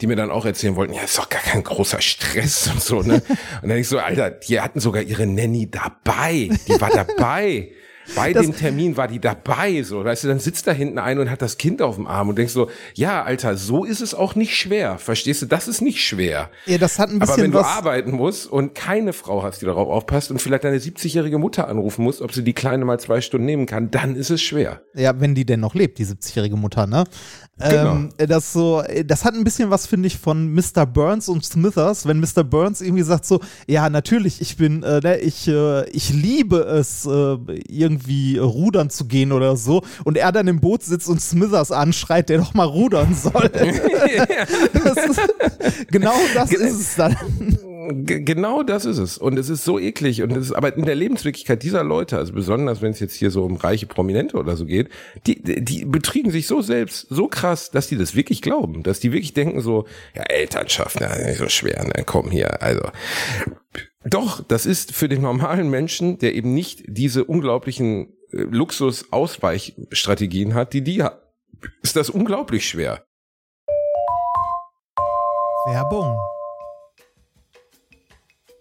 [0.00, 3.02] die mir dann auch erzählen wollten, ja, ist doch gar kein großer Stress und so,
[3.02, 3.22] ne?
[3.62, 6.50] Und dann ich so, Alter, die hatten sogar ihre Nanny dabei.
[6.68, 7.72] Die war dabei.
[8.14, 11.18] Bei Das- dem Termin war die dabei, so, weißt du, dann sitzt da hinten ein
[11.18, 14.14] und hat das Kind auf dem Arm und denkst so, ja, Alter, so ist es
[14.14, 14.98] auch nicht schwer.
[14.98, 15.46] Verstehst du?
[15.46, 16.50] Das ist nicht schwer.
[16.66, 19.66] Ja, das hat ein Aber bisschen wenn du arbeiten musst und keine Frau hast, die
[19.66, 23.20] darauf aufpasst und vielleicht deine 70-jährige Mutter anrufen musst, ob sie die Kleine mal zwei
[23.20, 24.82] Stunden nehmen kann, dann ist es schwer.
[24.94, 27.04] Ja, wenn die denn noch lebt, die 70-jährige Mutter, ne?
[27.58, 27.92] Genau.
[27.92, 30.84] Ähm, das so, das hat ein bisschen was, finde ich, von Mr.
[30.84, 32.44] Burns und Smithers, wenn Mr.
[32.44, 37.06] Burns irgendwie sagt so, ja, natürlich, ich bin, äh, ne, ich, äh, ich liebe es,
[37.06, 41.20] äh, irgendwie irgendwie rudern zu gehen oder so und er dann im Boot sitzt und
[41.20, 43.48] Smithers anschreit, der doch mal rudern soll.
[44.72, 45.20] das ist,
[45.90, 47.16] genau das ist es dann.
[47.88, 49.16] Genau das ist es.
[49.16, 50.22] Und es ist so eklig.
[50.22, 53.30] Und es ist aber in der Lebenswirklichkeit dieser Leute, also besonders wenn es jetzt hier
[53.30, 54.88] so um reiche Prominente oder so geht,
[55.26, 58.82] die, die betriegen sich so selbst so krass, dass die das wirklich glauben.
[58.82, 62.82] Dass die wirklich denken so, ja, Elternschaft, na, nicht so schwer, ne, komm hier, also.
[64.08, 70.72] Doch, das ist für den normalen Menschen, der eben nicht diese unglaublichen äh, Luxus-Ausweichstrategien hat,
[70.72, 71.20] die die hat,
[71.82, 73.04] ist das unglaublich schwer.
[75.66, 76.16] Werbung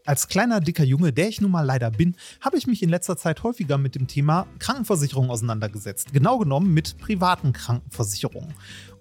[0.05, 3.17] als kleiner, dicker Junge, der ich nun mal leider bin, habe ich mich in letzter
[3.17, 6.13] Zeit häufiger mit dem Thema Krankenversicherung auseinandergesetzt.
[6.13, 8.53] Genau genommen mit privaten Krankenversicherungen.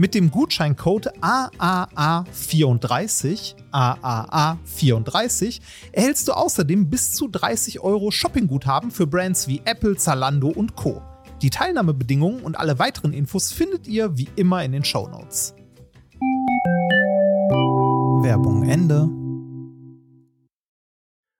[0.00, 9.48] Mit dem Gutscheincode AAA34, AAA34, erhältst du außerdem bis zu 30 Euro Shoppingguthaben für Brands
[9.48, 11.02] wie Apple, Zalando und Co.
[11.42, 15.56] Die Teilnahmebedingungen und alle weiteren Infos findet ihr wie immer in den Show Notes.
[18.22, 19.08] Werbung Ende.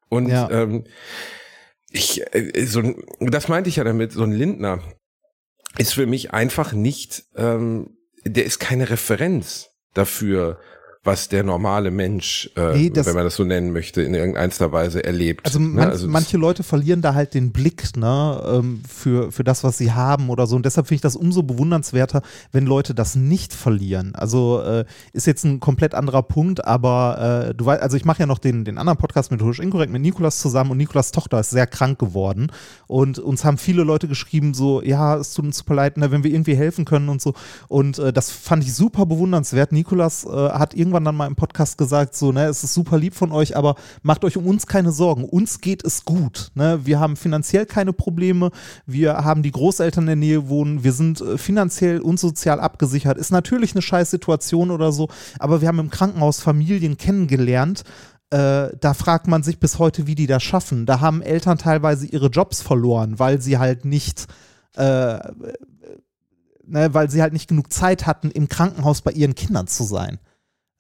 [0.09, 0.51] Und ja.
[0.51, 0.83] ähm,
[1.90, 2.83] ich, äh, so,
[3.21, 4.83] das meinte ich ja damit, so ein Lindner
[5.77, 10.61] ist für mich einfach nicht, ähm, der ist keine Referenz dafür,
[11.09, 14.73] was der normale Mensch, äh, nee, das, wenn man das so nennen möchte, in irgendeiner
[14.73, 15.47] Weise erlebt.
[15.47, 15.68] Also, ne?
[15.68, 19.79] man, also manche Leute verlieren da halt den Blick ne, ähm, für, für das, was
[19.79, 20.55] sie haben oder so.
[20.55, 22.21] Und deshalb finde ich das umso bewundernswerter,
[22.53, 24.14] wenn Leute das nicht verlieren.
[24.14, 28.21] Also äh, ist jetzt ein komplett anderer Punkt, aber äh, du weißt, also ich mache
[28.21, 31.40] ja noch den, den anderen Podcast mit Husch Inkorrekt mit Nikolas zusammen und Nikolas Tochter
[31.40, 32.53] ist sehr krank geworden.
[32.87, 36.23] Und uns haben viele Leute geschrieben, so, ja, es tut uns super leid, ne, wenn
[36.23, 37.33] wir irgendwie helfen können und so.
[37.68, 39.73] Und äh, das fand ich super bewundernswert.
[39.73, 42.99] Nikolas äh, hat irgendwann irgendwann dann mal im Podcast gesagt, so, ne, es ist super
[42.99, 45.25] lieb von euch, aber macht euch um uns keine Sorgen.
[45.25, 46.51] Uns geht es gut.
[46.55, 46.81] Ne?
[46.85, 48.51] Wir haben finanziell keine Probleme.
[48.87, 50.85] Wir haben die Großeltern in der Nähe wohnen.
[50.85, 53.19] Wir sind äh, finanziell und sozial abgesichert.
[53.19, 55.09] Ist natürlich eine scheiß Situation oder so,
[55.39, 57.85] aber wir haben im Krankenhaus Familien kennengelernt,
[58.31, 60.85] äh, da fragt man sich bis heute, wie die das schaffen.
[60.85, 64.27] Da haben Eltern teilweise ihre Jobs verloren, weil sie halt nicht,
[64.77, 65.19] äh,
[66.67, 70.19] ne, weil sie halt nicht genug Zeit hatten, im Krankenhaus bei ihren Kindern zu sein.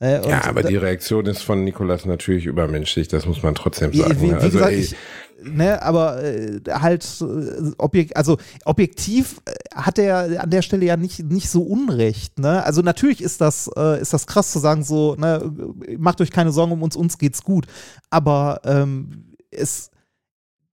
[0.00, 4.20] Äh, ja, aber die Reaktion ist von Nikolas natürlich übermenschlich, das muss man trotzdem sagen.
[4.20, 4.94] Wie, wie also, gesagt, ich,
[5.42, 10.96] ne, aber äh, halt äh, objekt, also objektiv äh, hat er an der Stelle ja
[10.96, 12.38] nicht, nicht so unrecht.
[12.38, 12.64] Ne?
[12.64, 15.52] Also natürlich ist das, äh, ist das krass zu sagen, so, ne,
[15.98, 17.66] macht euch keine Sorgen um uns, uns geht's gut.
[18.08, 19.90] Aber ähm, es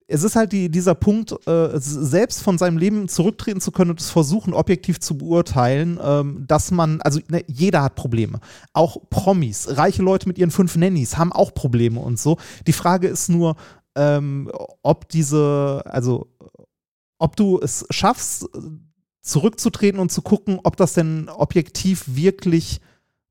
[0.08, 4.00] es ist halt die, dieser Punkt, äh, selbst von seinem Leben zurücktreten zu können und
[4.00, 8.40] es versuchen, objektiv zu beurteilen, ähm, dass man, also ne, jeder hat Probleme.
[8.74, 12.38] Auch Promis, reiche Leute mit ihren fünf Nannies haben auch Probleme und so.
[12.68, 13.56] Die Frage ist nur,
[13.96, 14.52] ähm,
[14.84, 16.28] ob diese, also
[17.18, 18.48] ob du es schaffst,
[19.22, 22.80] zurückzutreten und zu gucken, ob das denn objektiv wirklich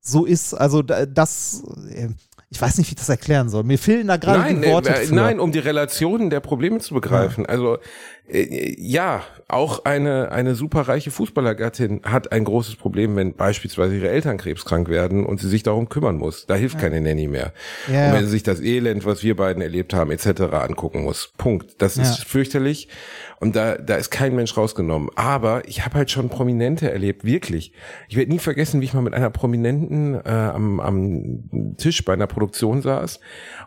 [0.01, 0.53] so ist.
[0.53, 2.09] Also das, äh,
[2.49, 3.63] ich weiß nicht, wie ich das erklären soll.
[3.63, 4.89] Mir fehlen da gerade die Worte.
[4.89, 7.43] Äh, nein, um die Relationen der Probleme zu begreifen.
[7.43, 7.49] Ja.
[7.49, 7.79] Also
[8.27, 14.37] äh, ja, auch eine, eine superreiche Fußballergattin hat ein großes Problem, wenn beispielsweise ihre Eltern
[14.37, 16.45] krebskrank werden und sie sich darum kümmern muss.
[16.45, 16.81] Da hilft ja.
[16.81, 17.51] keine Nanny mehr.
[17.91, 18.07] Ja.
[18.07, 20.41] Und wenn sie sich das Elend, was wir beiden erlebt haben, etc.
[20.53, 21.31] angucken muss.
[21.37, 21.81] Punkt.
[21.81, 22.89] Das ist fürchterlich.
[23.39, 25.09] Und da, da ist kein Mensch rausgenommen.
[25.15, 27.73] Aber ich habe halt schon Prominente erlebt, wirklich.
[28.07, 32.13] Ich werde nie vergessen, wie ich mal mit einer Prominenten äh, am, am Tisch bei
[32.13, 33.19] einer Produktion saß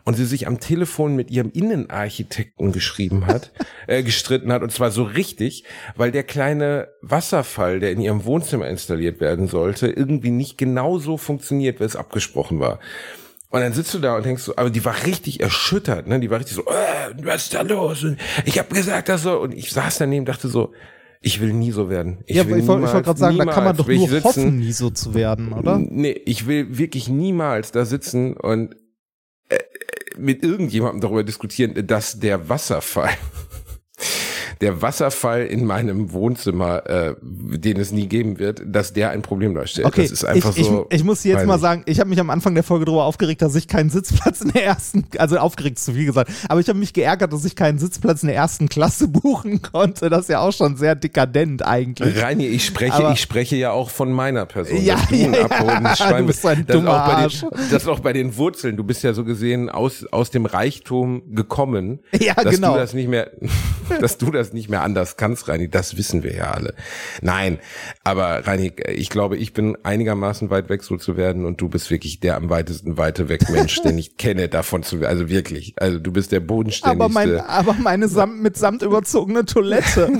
[0.05, 3.51] und sie sich am Telefon mit ihrem Innenarchitekten geschrieben hat,
[3.87, 4.63] äh, gestritten hat.
[4.63, 5.63] Und zwar so richtig,
[5.95, 11.79] weil der kleine Wasserfall, der in ihrem Wohnzimmer installiert werden sollte, irgendwie nicht genauso funktioniert,
[11.79, 12.79] wie es abgesprochen war.
[13.51, 16.19] Und dann sitzt du da und denkst so, aber die war richtig erschüttert, ne?
[16.19, 18.03] Die war richtig so, äh, was ist da los?
[18.03, 19.39] Und ich habe gesagt, das so.
[19.39, 20.71] Und ich saß daneben, dachte so,
[21.21, 22.23] Ich will nie so werden.
[22.27, 24.23] Ich ja, will ich wollte wollt gerade sagen, da kann man doch nur sitzen.
[24.23, 25.77] hoffen, nie so zu werden, oder?
[25.79, 28.75] Nee, ich will wirklich niemals da sitzen und
[29.49, 29.57] äh,
[30.17, 33.09] mit irgendjemandem darüber diskutieren, dass der Wasserfall,
[34.61, 39.55] der Wasserfall in meinem Wohnzimmer, äh, den es nie geben wird, dass der ein Problem
[39.55, 39.87] darstellt.
[39.87, 40.85] Okay, das ist einfach ich, so.
[40.89, 43.41] ich, ich muss jetzt mal sagen, ich habe mich am Anfang der Folge darüber aufgeregt,
[43.41, 46.77] dass ich keinen Sitzplatz in der ersten, also aufgeregt zu viel gesagt, aber ich habe
[46.77, 50.09] mich geärgert, dass ich keinen Sitzplatz in der ersten Klasse buchen konnte.
[50.09, 52.21] Das ist ja auch schon sehr dekadent eigentlich.
[52.21, 54.83] Reini, ich spreche, Aber- ich spreche ja auch von meiner Person.
[54.83, 55.45] Ja, du ja, ja.
[55.45, 57.27] abgehobenes Schwein Du bist ein das dummer auch bei.
[57.27, 58.75] Den, das auch bei den Wurzeln.
[58.75, 61.99] Du bist ja so gesehen aus, aus dem Reichtum gekommen.
[62.19, 62.73] Ja, dass genau.
[62.73, 63.31] Du das nicht mehr,
[64.01, 65.69] dass du das nicht mehr anders kannst, Reini.
[65.69, 66.73] Das wissen wir ja alle.
[67.21, 67.59] Nein,
[68.03, 71.89] aber Reini, ich glaube, ich bin einigermaßen weit weg, so zu werden und du bist
[71.91, 75.09] wirklich der am weitesten weite weg Mensch, den ich kenne, davon zu werden.
[75.11, 75.73] Also wirklich.
[75.77, 77.03] Also du bist der bodenständigste.
[77.03, 80.09] Aber, mein, aber meine Samt, mit Samt überzogene Toilette.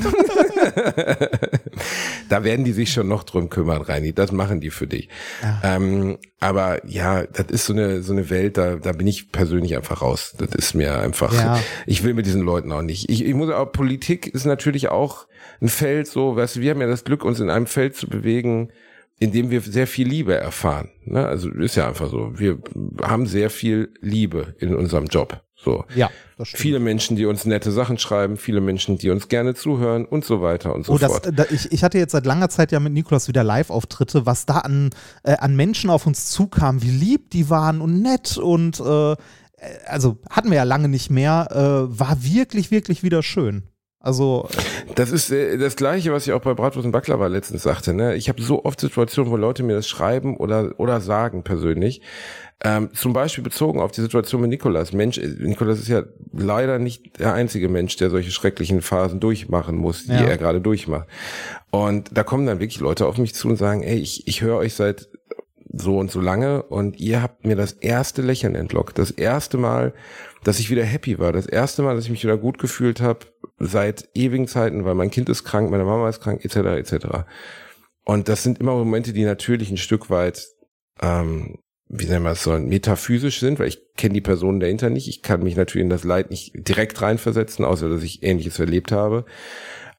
[2.29, 4.13] Da werden die sich schon noch drum kümmern, Reini.
[4.13, 5.09] Das machen die für dich.
[5.63, 9.75] Ähm, aber ja, das ist so eine, so eine Welt, da, da bin ich persönlich
[9.75, 10.35] einfach raus.
[10.37, 11.59] Das ist mir einfach, Ja.
[11.85, 13.09] ich will mit diesen Leuten auch nicht.
[13.09, 15.27] Ich, ich muss auch, Politik ist natürlich auch
[15.61, 18.71] ein Feld so, du, wir haben ja das Glück, uns in einem Feld zu bewegen,
[19.19, 20.89] in dem wir sehr viel Liebe erfahren.
[21.03, 21.25] Ne?
[21.25, 22.39] Also ist ja einfach so.
[22.39, 22.57] Wir
[23.01, 25.41] haben sehr viel Liebe in unserem Job.
[25.61, 25.83] So.
[25.93, 26.61] ja, das stimmt.
[26.61, 30.41] Viele Menschen, die uns nette Sachen schreiben, viele Menschen, die uns gerne zuhören und so
[30.41, 31.31] weiter und so Oh, das, fort.
[31.33, 34.59] da, ich, ich hatte jetzt seit langer Zeit ja mit Nikolas wieder Live-Auftritte, was da
[34.59, 34.91] an,
[35.23, 39.15] äh, an Menschen auf uns zukam, wie lieb die waren und nett und äh,
[39.85, 43.63] also hatten wir ja lange nicht mehr, äh, war wirklich, wirklich wieder schön.
[44.01, 44.47] Also,
[44.95, 47.93] Das ist äh, das Gleiche, was ich auch bei Bratwurst und Baklava letztens sagte.
[47.93, 48.15] Ne?
[48.15, 52.01] Ich habe so oft Situationen, wo Leute mir das schreiben oder, oder sagen persönlich.
[52.61, 54.93] Ähm, zum Beispiel bezogen auf die Situation mit Nikolas.
[54.93, 59.75] Mensch, äh, Nikolas ist ja leider nicht der einzige Mensch, der solche schrecklichen Phasen durchmachen
[59.77, 60.23] muss, die Ja.
[60.25, 61.07] er gerade durchmacht.
[61.71, 64.57] Und da kommen dann wirklich Leute auf mich zu und sagen, ey, ich, ich höre
[64.57, 65.07] euch seit
[65.71, 68.97] so und so lange und ihr habt mir das erste Lächeln entlockt.
[68.97, 69.93] Das erste Mal,
[70.43, 71.31] dass ich wieder happy war.
[71.31, 73.27] Das erste Mal, dass ich mich wieder gut gefühlt habe
[73.59, 76.55] seit ewigen Zeiten, weil mein Kind ist krank, meine Mama ist krank, etc.
[76.55, 77.07] etc.
[78.03, 80.47] Und das sind immer Momente, die natürlich ein Stück weit,
[81.01, 85.07] ähm, wie nennen wir es so, metaphysisch sind, weil ich kenne die Personen dahinter nicht.
[85.07, 88.91] Ich kann mich natürlich in das Leid nicht direkt reinversetzen, außer dass ich Ähnliches erlebt
[88.91, 89.25] habe.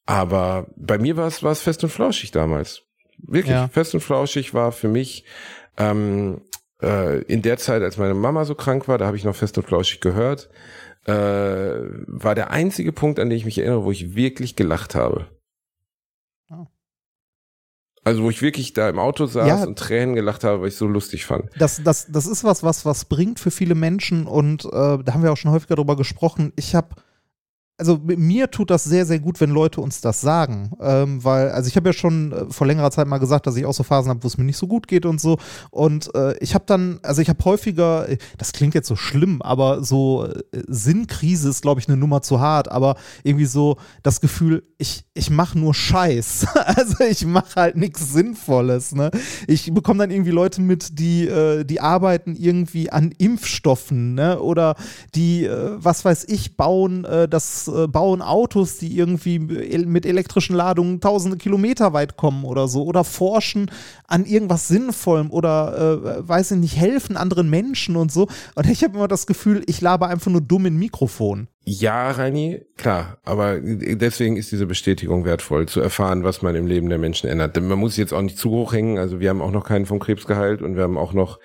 [0.06, 2.82] Aber bei mir war es, war es fest und flauschig damals.
[3.18, 3.68] Wirklich, Ja.
[3.68, 5.24] fest und flauschig war für mich
[5.76, 6.40] ähm,
[6.82, 9.56] äh, in der Zeit, als meine Mama so krank war, da habe ich noch fest
[9.58, 10.48] und flauschig gehört,
[11.06, 15.26] äh, war der einzige Punkt, an den ich mich erinnere, wo ich wirklich gelacht habe.
[16.50, 16.66] Oh.
[18.04, 19.64] Also wo ich wirklich da im Auto saß Ja.
[19.64, 21.50] und Tränen gelacht habe, weil ich es so lustig fand.
[21.58, 25.22] das, das, das ist was, was, was bringt für viele Menschen und äh, da haben
[25.22, 26.52] wir auch schon häufiger drüber gesprochen.
[26.56, 26.96] Ich habe
[27.80, 30.70] also mir tut das sehr, sehr gut, wenn Leute uns das sagen.
[30.80, 33.64] Ähm, weil, also ich habe ja schon äh, vor längerer Zeit mal gesagt, dass ich
[33.64, 35.38] auch so Phasen habe, wo es mir nicht so gut geht und so.
[35.70, 39.40] Und äh, ich habe dann, also ich habe häufiger, äh, das klingt jetzt so schlimm,
[39.40, 44.20] aber so äh, Sinnkrise ist, glaube ich, eine Nummer zu hart, aber irgendwie so das
[44.20, 46.46] Gefühl, ich, ich mache nur Scheiß.
[46.54, 48.94] also ich mache halt nichts Sinnvolles.
[48.94, 49.10] Ne?
[49.46, 54.38] Ich bekomme dann irgendwie Leute mit, die, äh, die arbeiten irgendwie an Impfstoffen ne?
[54.38, 54.74] oder
[55.14, 61.00] die, äh, was weiß ich, bauen das äh, bauen Autos, die irgendwie mit elektrischen Ladungen
[61.00, 63.70] tausende Kilometer weit kommen oder so oder forschen
[64.06, 68.28] an irgendwas Sinnvollem oder äh, weiß ich nicht, helfen anderen Menschen und so.
[68.54, 71.48] Und ich habe immer das Gefühl, ich laber einfach nur dumm in Mikrofon.
[71.64, 76.88] Ja, Reini, klar, aber deswegen ist diese Bestätigung wertvoll, zu erfahren, was man im Leben
[76.88, 77.54] der Menschen ändert.
[77.54, 79.84] Denn man muss jetzt auch nicht zu hoch hängen, also wir haben auch noch keinen
[79.84, 81.38] vom Krebs geheilt und wir haben auch noch,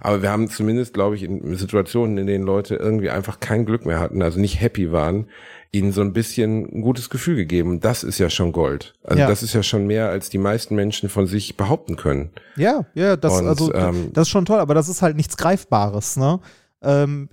[0.00, 3.84] aber wir haben zumindest, glaube ich, in Situationen, in denen Leute irgendwie einfach kein Glück
[3.86, 5.26] mehr hatten, also nicht happy waren,
[5.72, 7.80] ihnen so ein bisschen ein gutes Gefühl gegeben.
[7.80, 8.94] Das ist ja schon Gold.
[9.02, 9.28] Also Ja.
[9.28, 12.30] das ist ja schon mehr, als die meisten Menschen von sich behaupten können.
[12.56, 15.36] Ja, ja, das, Und, also, ähm, das ist schon toll, aber das ist halt nichts
[15.36, 16.40] Greifbares, ne?
[16.86, 17.28] Ähm,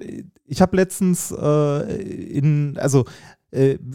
[0.46, 3.06] ich habe letztens äh, in, also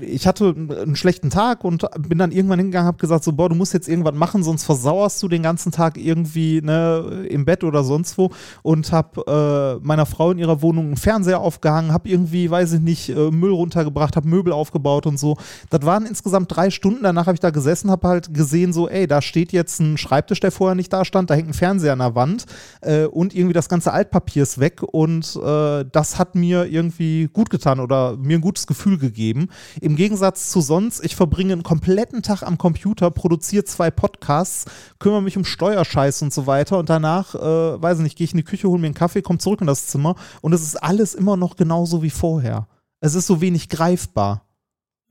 [0.01, 3.57] ich hatte einen schlechten Tag und bin dann irgendwann hingegangen, habe gesagt so, boah, du
[3.57, 7.83] musst jetzt irgendwas machen, sonst versauerst du den ganzen Tag irgendwie ne, im Bett oder
[7.83, 8.31] sonst wo
[8.63, 12.81] und habe äh, meiner Frau in ihrer Wohnung einen Fernseher aufgehangen, habe irgendwie, weiß ich
[12.81, 15.37] nicht, äh, Müll runtergebracht, habe Möbel aufgebaut und so.
[15.71, 19.09] Das waren insgesamt drei Stunden, danach habe ich da gesessen, habe halt gesehen so, ey,
[19.09, 21.99] da steht jetzt ein Schreibtisch, der vorher nicht da stand, da hängt ein Fernseher an
[21.99, 22.47] der Wand
[22.83, 27.51] äh, und irgendwie das ganze Altpapier ist weg und äh, das hat mir irgendwie gut
[27.51, 29.48] getan oder mir ein gutes Gefühl gegeben.
[29.81, 34.67] Im Gegensatz zu sonst, ich verbringe einen kompletten Tag am Computer, produziere zwei Podcasts,
[34.99, 38.33] kümmere mich um Steuerscheiß und so weiter und danach, äh, weiß ich nicht, gehe ich
[38.33, 40.77] in die Küche, hole mir einen Kaffee, komme zurück in das Zimmer und es ist
[40.77, 42.69] alles immer noch genauso wie vorher.
[43.01, 44.47] Es ist so wenig greifbar.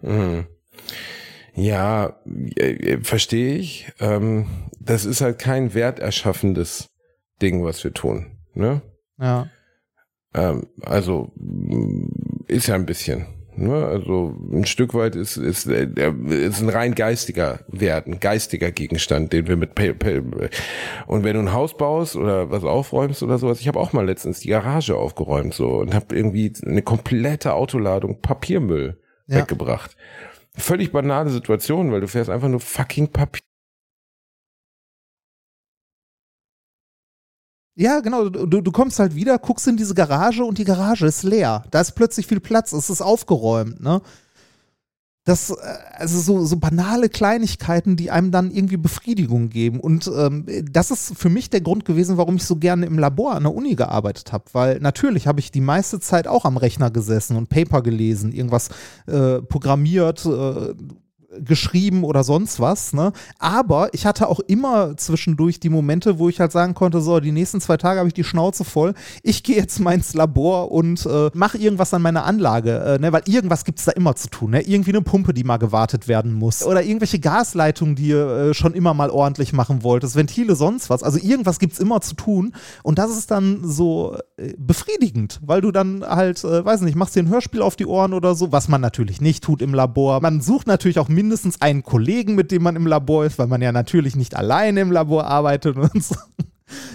[0.01, 0.45] Mhm.
[1.55, 2.19] Ja,
[2.55, 3.91] äh, verstehe ich.
[3.99, 4.45] Ähm,
[4.79, 6.89] das ist halt kein werterschaffendes
[7.41, 8.37] Ding, was wir tun.
[8.53, 8.81] Ne?
[9.19, 9.49] Ja.
[10.33, 11.33] Ähm, also
[12.47, 13.25] ist ja ein bisschen.
[13.57, 13.85] Ne?
[13.85, 15.87] Also ein Stück weit ist, ist, äh,
[16.29, 20.21] ist ein rein geistiger Wert, ein geistiger Gegenstand, den wir mit Pay, Pay
[21.07, 24.05] und wenn du ein Haus baust oder was aufräumst oder sowas, ich habe auch mal
[24.05, 29.37] letztens die Garage aufgeräumt so und habe irgendwie eine komplette Autoladung Papiermüll Ja.
[29.39, 29.97] weggebracht.
[30.55, 33.41] Völlig banale Situation, weil du fährst einfach nur fucking Papier.
[37.79, 38.27] Ja, genau.
[38.29, 41.63] Du, du kommst halt wieder, guckst in diese Garage und die Garage ist leer.
[41.69, 44.01] Da ist plötzlich viel Platz, es ist aufgeräumt, ne?
[45.25, 45.55] Das, äh,
[45.93, 49.79] also so, so banale Kleinigkeiten, die einem dann irgendwie Befriedigung geben.
[49.79, 53.35] Und ähm, das ist für mich der Grund gewesen, warum ich so gerne im Labor
[53.35, 54.45] an der Uni gearbeitet habe.
[54.53, 58.69] Weil natürlich habe ich die meiste Zeit auch am Rechner gesessen und Paper gelesen, irgendwas
[59.05, 60.73] äh, programmiert, äh,
[61.39, 63.11] geschrieben oder sonst was, ne?
[63.37, 67.31] Aber ich hatte auch immer zwischendurch die Momente, wo ich halt sagen konnte, so, die
[67.31, 68.93] nächsten zwei Tage habe ich die Schnauze voll.
[69.23, 73.11] Ich gehe jetzt mal ins Labor und äh, mache irgendwas an meiner Anlage, äh, ne?
[73.11, 74.61] Weil irgendwas gibt es da immer zu tun, ne?
[74.61, 76.63] Irgendwie eine Pumpe, die mal gewartet werden muss.
[76.63, 81.03] Oder irgendwelche Gasleitungen, die ihr äh, schon immer mal ordentlich machen wolltest, Ventile, sonst was.
[81.03, 82.53] Also irgendwas gibt es immer zu tun.
[82.83, 87.15] Und das ist dann so äh, befriedigend, weil du dann halt, äh, weiß nicht, machst
[87.15, 90.21] dir ein Hörspiel auf die Ohren oder so, was man natürlich nicht tut im Labor.
[90.21, 93.59] Man sucht natürlich auch mindestens einen Kollegen, mit dem man im Labor ist, weil man
[93.59, 96.15] ja natürlich nicht alleine im Labor arbeitet und so.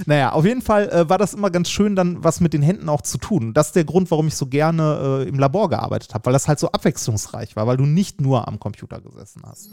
[0.05, 2.91] Naja, auf jeden Fall äh, war das immer ganz schön, dann was mit den Händen
[2.91, 3.55] auch zu tun.
[3.55, 6.47] Das ist der Grund, warum ich so gerne äh, im Labor gearbeitet habe, weil das
[6.47, 9.71] halt so abwechslungsreich war, weil du nicht nur am Computer gesessen hast.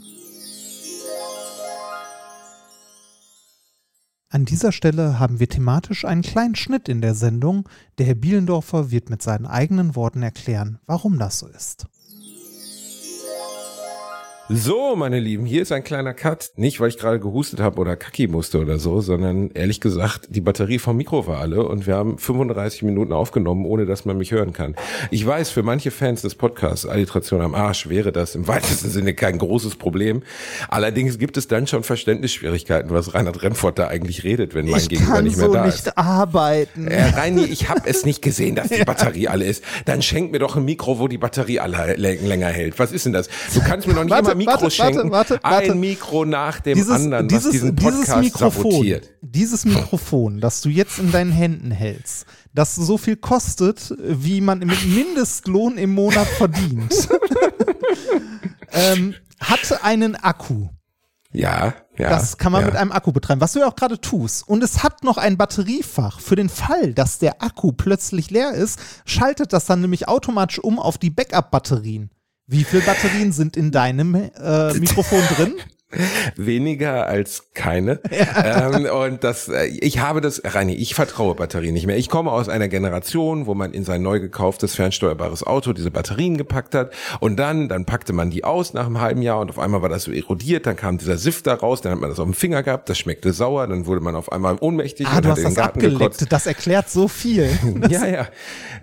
[4.30, 7.68] An dieser Stelle haben wir thematisch einen kleinen Schnitt in der Sendung.
[7.98, 11.88] Der Herr Bielendorfer wird mit seinen eigenen Worten erklären, warum das so ist.
[14.52, 16.50] So, meine Lieben, hier ist ein kleiner Cut.
[16.56, 20.40] Nicht, weil ich gerade gehustet habe oder kacki musste oder so, sondern ehrlich gesagt, die
[20.40, 24.32] Batterie vom Mikro war alle und wir haben 35 Minuten aufgenommen, ohne dass man mich
[24.32, 24.74] hören kann.
[25.12, 29.14] Ich weiß, für manche Fans des Podcasts Alliteration am Arsch wäre das im weitesten Sinne
[29.14, 30.24] kein großes Problem.
[30.68, 34.88] Allerdings gibt es dann schon Verständnisschwierigkeiten, was Reinhard Remford da eigentlich redet, wenn mein ich
[34.88, 35.96] Gegenüber kann nicht mehr so da nicht ist.
[35.96, 36.88] arbeiten.
[36.88, 39.62] Äh, Reini, ich habe es nicht gesehen, dass die Batterie alle ist.
[39.84, 42.80] Dann schenk mir doch ein Mikro, wo die Batterie alle länger hält.
[42.80, 43.28] Was ist denn das?
[43.54, 45.10] Du kannst mir doch nicht Warte, Mikros warte, schenken.
[45.10, 45.72] warte, warte.
[45.72, 49.10] Ein Mikro nach dem dieses, anderen, dieses, was diesen dieses Podcast Mikrofon, sabotiert.
[49.20, 54.60] dieses Mikrofon, das du jetzt in deinen Händen hältst, das so viel kostet, wie man
[54.60, 57.08] mit Mindestlohn im Monat verdient,
[58.72, 60.68] ähm, hat einen Akku.
[61.32, 62.08] Ja, ja.
[62.08, 62.66] Das kann man ja.
[62.68, 64.48] mit einem Akku betreiben, was du ja auch gerade tust.
[64.48, 66.18] Und es hat noch ein Batteriefach.
[66.18, 70.78] Für den Fall, dass der Akku plötzlich leer ist, schaltet das dann nämlich automatisch um
[70.78, 72.10] auf die Backup-Batterien.
[72.50, 75.54] Wie viele Batterien sind in deinem äh, Mikrofon drin?
[76.36, 78.00] Weniger als keine.
[78.44, 81.96] ähm, und das, äh, ich habe das, Reini, ich vertraue Batterien nicht mehr.
[81.96, 86.36] Ich komme aus einer Generation, wo man in sein neu gekauftes fernsteuerbares Auto diese Batterien
[86.36, 89.58] gepackt hat und dann, dann packte man die aus nach einem halben Jahr und auf
[89.58, 92.18] einmal war das so erodiert, dann kam dieser Sift da raus, dann hat man das
[92.18, 95.24] auf dem Finger gehabt, das schmeckte sauer, dann wurde man auf einmal ohnmächtig Ah, und
[95.24, 96.02] du hat hast in den das Garten gekotzt.
[96.22, 96.32] abgeleckt.
[96.32, 97.50] Das erklärt so viel.
[97.90, 98.28] Ja, ja.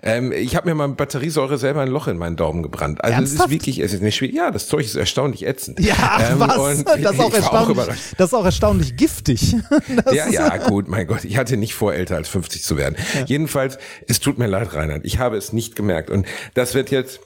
[0.02, 3.02] Ähm, ich habe mir mal mit Batteriesäure selber ein Loch in meinen Daumen gebrannt.
[3.02, 4.34] Also es ist wirklich, es ist nicht schwierig.
[4.34, 5.80] Ja, das Zeug ist erstaunlich ätzend.
[5.80, 6.84] Ja, Ähm, was?
[7.02, 8.14] Das ist, auch erstaunlich, überrascht.
[8.16, 9.56] das ist auch erstaunlich giftig.
[10.04, 11.24] Das Ja, ja, gut, mein Gott.
[11.24, 12.96] Ich hatte nicht vor, älter als 50 zu werden.
[13.26, 15.04] Jedenfalls, es tut mir leid, Reinhard.
[15.04, 16.10] Ich habe es nicht gemerkt.
[16.10, 17.20] Und das wird jetzt,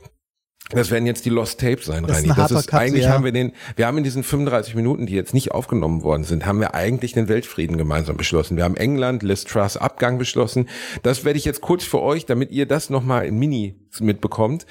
[0.73, 2.31] das werden jetzt die Lost Tapes sein, Das ist Reini.
[2.33, 3.11] ein Das ist, Cut, eigentlich ja.
[3.11, 6.47] haben wir den, wir haben in diesen 35 Minuten, die jetzt nicht aufgenommen worden sind,
[6.47, 8.57] haben wir eigentlich den Weltfrieden gemeinsam beschlossen.
[8.57, 10.69] Wir haben England, Liz Truss Abgang beschlossen.
[11.03, 14.67] Das werde ich jetzt kurz für euch, damit ihr das nochmal in Mini mitbekommt,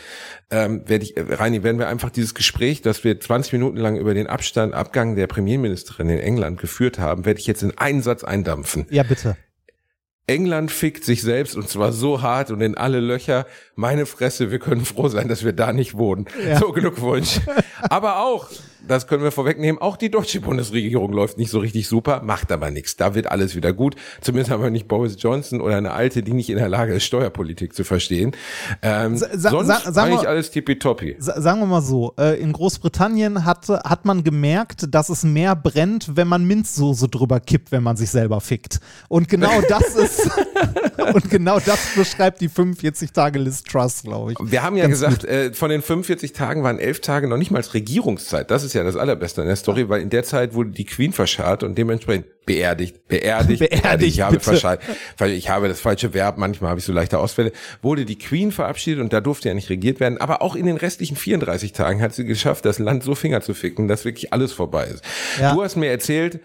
[0.50, 3.98] ähm, werde ich, äh, Reini, werden wir einfach dieses Gespräch, das wir 20 Minuten lang
[3.98, 8.02] über den Abstand, Abgang der Premierministerin in England geführt haben, werde ich jetzt in einen
[8.02, 8.88] Satz eindampfen.
[8.90, 9.38] ja, bitte.
[10.28, 13.46] England fickt sich selbst und zwar so hart und in alle Löcher.
[13.76, 16.26] Meine Fresse, wir können froh sein, dass wir da nicht wohnen.
[16.48, 16.60] Ja.
[16.60, 17.40] So, Glückwunsch.
[17.82, 18.48] Aber auch,
[18.88, 22.72] das können wir vorwegnehmen, auch die deutsche Bundesregierung läuft nicht so richtig super, macht aber
[22.72, 22.96] nichts.
[22.98, 23.96] Da wird alles wieder gut.
[24.22, 27.04] Zumindest haben wir nicht Boris Johnson oder eine Alte, die nicht in der Lage ist,
[27.04, 28.32] Steuerpolitik zu verstehen.
[28.82, 31.16] Ähm, Sa- sonst sa- sagen wir- alles tippitoppi.
[31.20, 35.56] Sa sagen wir mal so, äh, in Großbritannien hat, hat man gemerkt, dass es mehr
[35.56, 38.80] brennt, wenn man Minzsoße drüber kippt, wenn man sich selber fickt.
[39.10, 40.30] Und genau das ist,
[41.14, 44.38] und genau das beschreibt die 45 Tage Liz Truss, glaube ich.
[44.42, 47.52] Wir haben ja Ganz gesagt, äh, von den 45 Tagen waren elf Tage noch nicht
[47.52, 48.50] mal Regierungszeit.
[48.52, 50.86] Das ist ja ja das Allerbeste an der Story, weil in der Zeit wurde die
[50.86, 54.44] Queen verscharrt und dementsprechend beerdigt, beerdigt, Beerdigt, Ich habe bitte.
[54.44, 54.82] verscharrt,
[55.18, 57.52] weil ich habe das falsche Verb, manchmal habe ich so leichte Ausfälle,
[57.82, 60.78] wurde die Queen verabschiedet und da durfte ja nicht regiert werden, aber auch in den
[60.78, 64.54] restlichen 34 Tagen hat sie geschafft, das Land so Finger zu ficken, dass wirklich alles
[64.54, 65.04] vorbei ist.
[65.40, 65.54] Ja.
[65.54, 66.40] Du hast mir erzählt,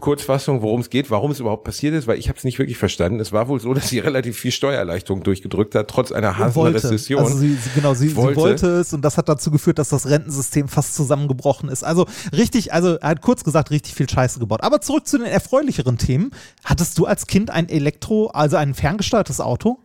[0.00, 2.78] Kurzfassung, worum es geht, warum es überhaupt passiert ist, weil ich habe es nicht wirklich
[2.78, 3.20] verstanden.
[3.20, 6.58] Es war wohl so, dass sie relativ viel Steuererleichterung durchgedrückt hat, trotz einer harten.
[6.58, 7.20] Rezession.
[7.22, 8.34] Also sie, sie, genau, sie Wollte.
[8.34, 11.84] sie wollte es und das hat dazu geführt, dass das Rentensystem fast zusammengebrochen ist.
[11.84, 14.62] Also richtig, also er hat kurz gesagt, richtig viel Scheiße gebaut.
[14.62, 16.30] Aber zurück zu den erfreulicheren Themen.
[16.64, 19.78] Hattest du als Kind ein Elektro, also ein ferngesteuertes Auto?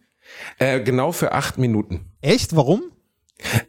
[0.60, 2.12] Äh, genau für acht Minuten.
[2.22, 2.56] Echt?
[2.56, 2.84] Warum?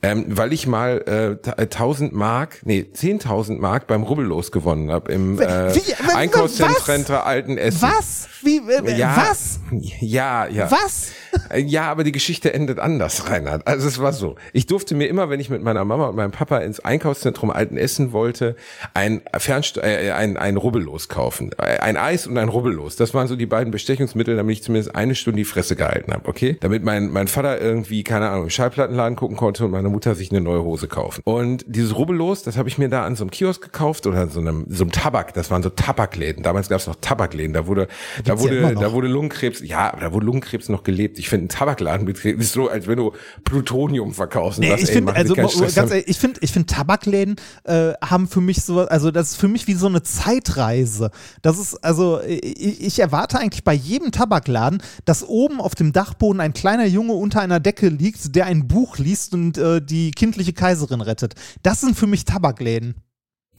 [0.02, 4.92] Ähm, weil ich mal äh, ta- äh, 1000 Mark, nee, 10.000 Mark beim Rubbellos gewonnen
[4.92, 5.72] habe im äh?
[6.14, 7.82] Einkaufszentrum Alten Essen.
[7.82, 8.28] Was?
[8.44, 8.58] Wie?
[8.58, 9.60] Äh, Ja, Was?
[10.00, 10.70] Ja, ja.
[10.70, 11.12] Was?
[11.50, 13.66] Äh, Ja, aber die Geschichte endet anders, Reinhard.
[13.66, 14.36] Also es war so.
[14.52, 17.76] Ich durfte mir immer, wenn ich mit meiner Mama und meinem Papa ins Einkaufszentrum Alten
[17.76, 18.56] Essen wollte,
[18.94, 21.50] ein Fernst äh, ein, ein Rubbellos kaufen.
[21.58, 22.96] Äh, Ein Eis und ein Rubbellos.
[22.96, 26.28] Das waren so die beiden Bestechungsmittel, damit ich zumindest eine Stunde die Fresse gehalten habe,
[26.28, 26.56] okay?
[26.60, 30.30] Damit mein, mein Vater irgendwie, keine Ahnung, im Schallplattenladen gucken konnte und meine Mutter sich
[30.30, 31.20] eine neue Hose kaufen.
[31.24, 34.30] Und dieses Rubbellos, das habe ich mir da an so einem Kiosk gekauft oder an
[34.30, 35.34] so einem, so einem Tabak.
[35.34, 36.42] Das waren so Tabakläden.
[36.42, 37.52] Damals gab es noch Tabakläden.
[37.54, 37.88] Da wurde,
[38.24, 41.18] da Ja wurde, da wurde Lungenkrebs, ja, aber da wurde Lungenkrebs noch gelebt.
[41.18, 43.12] Ich finde, ein Tabakladenbetrieb ist so, als wenn du
[43.44, 44.60] Plutonium verkaufst.
[44.60, 48.40] Nee, sagst, ich finde, also ganz ehrlich, ich finde, ich finde Tabakläden äh, haben für
[48.40, 51.10] mich so, also das ist für mich wie so eine Zeitreise.
[51.42, 56.40] Das ist, also ich, ich erwarte eigentlich bei jedem Tabakladen, dass oben auf dem Dachboden
[56.40, 60.52] ein kleiner Junge unter einer Decke liegt, der ein Buch liest und äh, die kindliche
[60.52, 61.34] Kaiserin rettet.
[61.62, 62.94] Das sind für mich Tabakläden.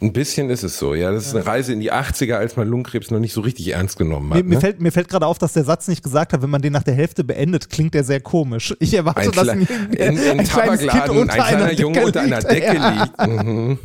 [0.01, 1.09] Ein bisschen ist es so, ja.
[1.11, 3.97] Das ist eine Reise in die 80er, als man Lungenkrebs noch nicht so richtig ernst
[3.97, 4.45] genommen Mir, hat.
[4.45, 4.59] mir Ne?
[4.61, 6.83] fällt, mir fällt gerade auf, dass der Satz nicht gesagt hat, wenn man den nach
[6.83, 8.75] der Hälfte beendet, klingt der sehr komisch.
[8.79, 11.73] Ich erwarte, Ein, dass ein, in, in ein kleines Kind Tabakladen unter ein einer kleiner
[11.79, 12.51] Junge Decke unter einer liegt.
[12.51, 13.45] Decke liegt.
[13.45, 13.79] Mhm.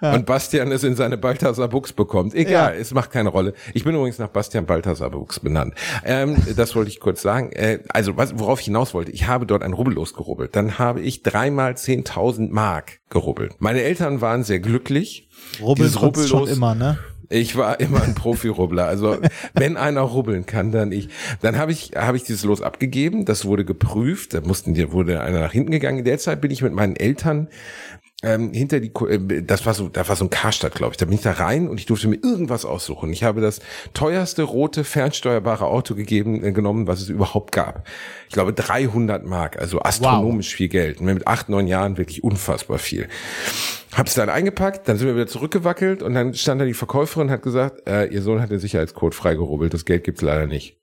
[0.00, 2.34] Und Bastian es in seine Balthasar Buchs bekommt.
[2.34, 2.80] Egal, Ja.
[2.80, 3.54] es macht keine Rolle.
[3.74, 5.74] Ich bin übrigens nach Bastian Balthasar Buchs benannt.
[6.04, 7.52] Ähm, das wollte ich kurz sagen.
[7.52, 10.56] Äh, also, was, worauf ich hinaus wollte, ich habe dort ein Rubbellos gerubbelt.
[10.56, 13.54] Dann habe ich dreimal 10.000 Mark gerubbelt.
[13.60, 15.28] Meine Eltern waren sehr glücklich.
[15.76, 16.98] Dieses konntest schon Rubbellos- immer, ne?
[17.28, 18.84] Ich war immer ein Profi-Rubbler.
[18.86, 19.16] Also
[19.54, 21.08] wenn einer rubbeln kann, dann ich.
[21.40, 23.24] Dann habe ich habe ich dieses Los abgegeben.
[23.24, 24.34] Das wurde geprüft.
[24.34, 26.00] Da mussten die wurde einer nach hinten gegangen.
[26.00, 27.48] In der Zeit bin ich mit meinen Eltern
[28.22, 30.96] ähm, hinter die, äh, das war so, da war so ein Karstadt, glaube ich.
[30.96, 33.12] Da bin ich da rein und ich durfte mir irgendwas aussuchen.
[33.12, 33.60] Ich habe das
[33.94, 37.86] teuerste rote fernsteuerbare Auto gegeben, äh, genommen, was es überhaupt gab.
[38.28, 41.00] Ich glaube 300 Mark, also astronomisch viel Geld.
[41.00, 43.08] Und Mit acht, neun Jahren wirklich unfassbar viel.
[43.94, 47.32] Hab's dann eingepackt, dann sind wir wieder zurückgewackelt und dann stand da die Verkäuferin und
[47.32, 50.78] hat gesagt, äh, ihr Sohn hat den Sicherheitscode freigerubbelt, das Geld gibt's leider nicht.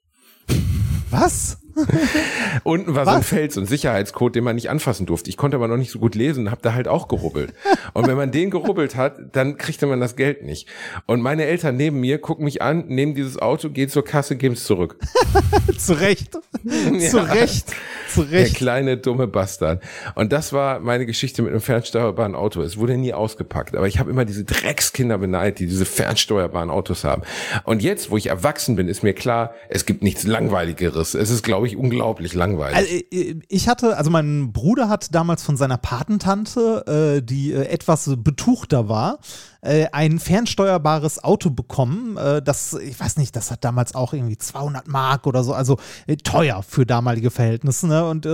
[1.10, 1.58] Was?
[2.64, 3.54] Unten war so ein Was?
[3.54, 5.30] So ein Sicherheitscode, den man nicht anfassen durfte.
[5.30, 7.54] Ich konnte aber noch nicht so gut lesen, habe da halt auch gerubbelt.
[7.92, 10.68] Und wenn man den gerubbelt hat, dann kriegte man das Geld nicht.
[11.06, 14.54] Und meine Eltern neben mir gucken mich an, nehmen dieses Auto, gehen zur Kasse, geben
[14.54, 14.96] es zurück.
[15.78, 16.32] Zu Recht.
[17.10, 17.66] Zu Recht.
[18.08, 18.56] Zu Der Recht.
[18.56, 19.82] kleine dumme Bastard.
[20.14, 22.60] Und das war meine Geschichte mit einem fernsteuerbaren Auto.
[22.62, 27.04] Es wurde nie ausgepackt, aber ich habe immer diese Dreckskinder beneidet, die diese fernsteuerbaren Autos
[27.04, 27.22] haben.
[27.64, 31.14] Und jetzt, wo ich erwachsen bin, ist mir klar, es gibt nichts langweiligeres.
[31.14, 32.76] Es ist, glaube ich, unglaublich langweilig.
[32.76, 37.66] Also, äh, ich hatte, also mein Bruder hat damals von seiner Patentante, äh, die äh,
[37.66, 39.18] etwas betuchter war,
[39.62, 42.16] äh, ein fernsteuerbares Auto bekommen.
[42.16, 45.78] Äh, das, ich weiß nicht, das hat damals auch irgendwie 200 Mark oder so, also
[46.06, 47.86] äh, teuer für damalige Verhältnisse.
[47.86, 48.06] Ne?
[48.08, 48.26] Und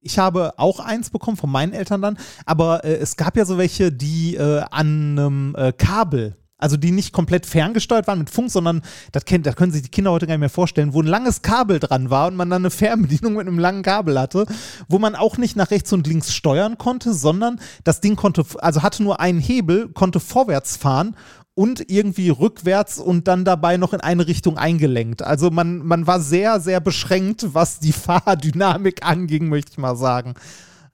[0.00, 3.58] ich habe auch eins bekommen von meinen Eltern dann, aber äh, es gab ja so
[3.58, 8.50] welche, die äh, an einem äh, Kabel, also die nicht komplett ferngesteuert waren mit Funk,
[8.50, 8.82] sondern
[9.12, 11.42] das, kennt, das können sich die Kinder heute gar nicht mehr vorstellen, wo ein langes
[11.42, 14.46] Kabel dran war und man dann eine Fernbedienung mit einem langen Kabel hatte,
[14.88, 18.82] wo man auch nicht nach rechts und links steuern konnte, sondern das Ding konnte, also
[18.82, 21.16] hatte nur einen Hebel, konnte vorwärts fahren
[21.54, 25.22] und irgendwie rückwärts und dann dabei noch in eine Richtung eingelenkt.
[25.22, 30.34] Also man, man war sehr, sehr beschränkt, was die Fahrdynamik anging, möchte ich mal sagen.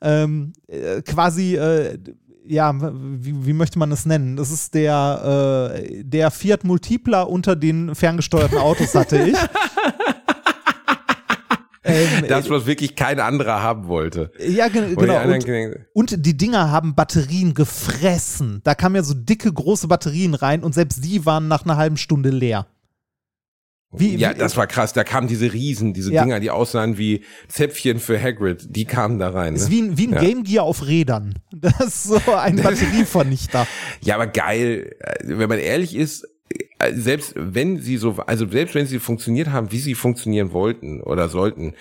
[0.00, 1.98] Ähm, äh, quasi, äh,
[2.48, 4.36] ja, wie, wie möchte man es nennen?
[4.36, 9.36] Das ist der, äh, der Fiat Multipla unter den ferngesteuerten Autos hatte ich.
[11.84, 14.32] ähm, das, was wirklich kein anderer haben wollte.
[14.38, 15.22] ja, ge Wo die genau.
[15.22, 18.60] Und, und die Dinger haben Batterien gefressen.
[18.64, 21.96] Da kamen ja so dicke, große Batterien rein und selbst die waren nach einer halben
[21.96, 22.66] Stunde leer.
[23.92, 24.92] Wie, ja, wie, das war krass.
[24.92, 26.22] Da kamen diese Riesen, diese Ja.
[26.24, 28.66] Dinger, die aussahen wie Zäpfchen für Hagrid.
[28.76, 29.54] Die kamen da rein.
[29.54, 29.74] ist Ne?
[29.76, 30.20] wie ein, wie ein Ja.
[30.20, 31.34] Game Gear auf Rädern.
[31.52, 33.66] Das ist so ein Batterievernichter.
[34.02, 34.94] Ja, aber geil.
[35.00, 36.26] Äh, Wenn man ehrlich ist,
[36.78, 41.00] äh, selbst wenn sie so, also selbst wenn sie funktioniert haben, wie sie funktionieren wollten
[41.00, 41.74] oder sollten,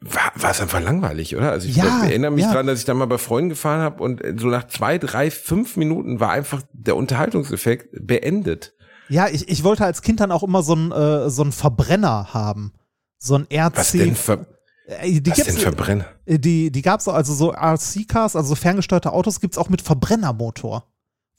[0.00, 1.50] war, war es einfach langweilig, oder?
[1.50, 2.52] Also ich Ja, erinnere mich ja.
[2.52, 5.76] dran, dass ich da mal bei Freunden gefahren habe und so nach zwei, drei, fünf
[5.76, 8.74] Minuten war einfach der Unterhaltungseffekt beendet.
[9.08, 12.32] Ja, ich, ich wollte als Kind dann auch immer so einen äh, so einen Verbrenner
[12.34, 12.72] haben.
[13.18, 13.76] So ein RC.
[13.76, 14.46] Was denn für,
[14.86, 16.06] Äh, die was denn gibt's, Verbrenner?
[16.26, 19.82] äh, die, die gab's auch, also so RC-Cars, also so ferngesteuerte Autos gibt's auch mit
[19.82, 20.84] Verbrennermotor.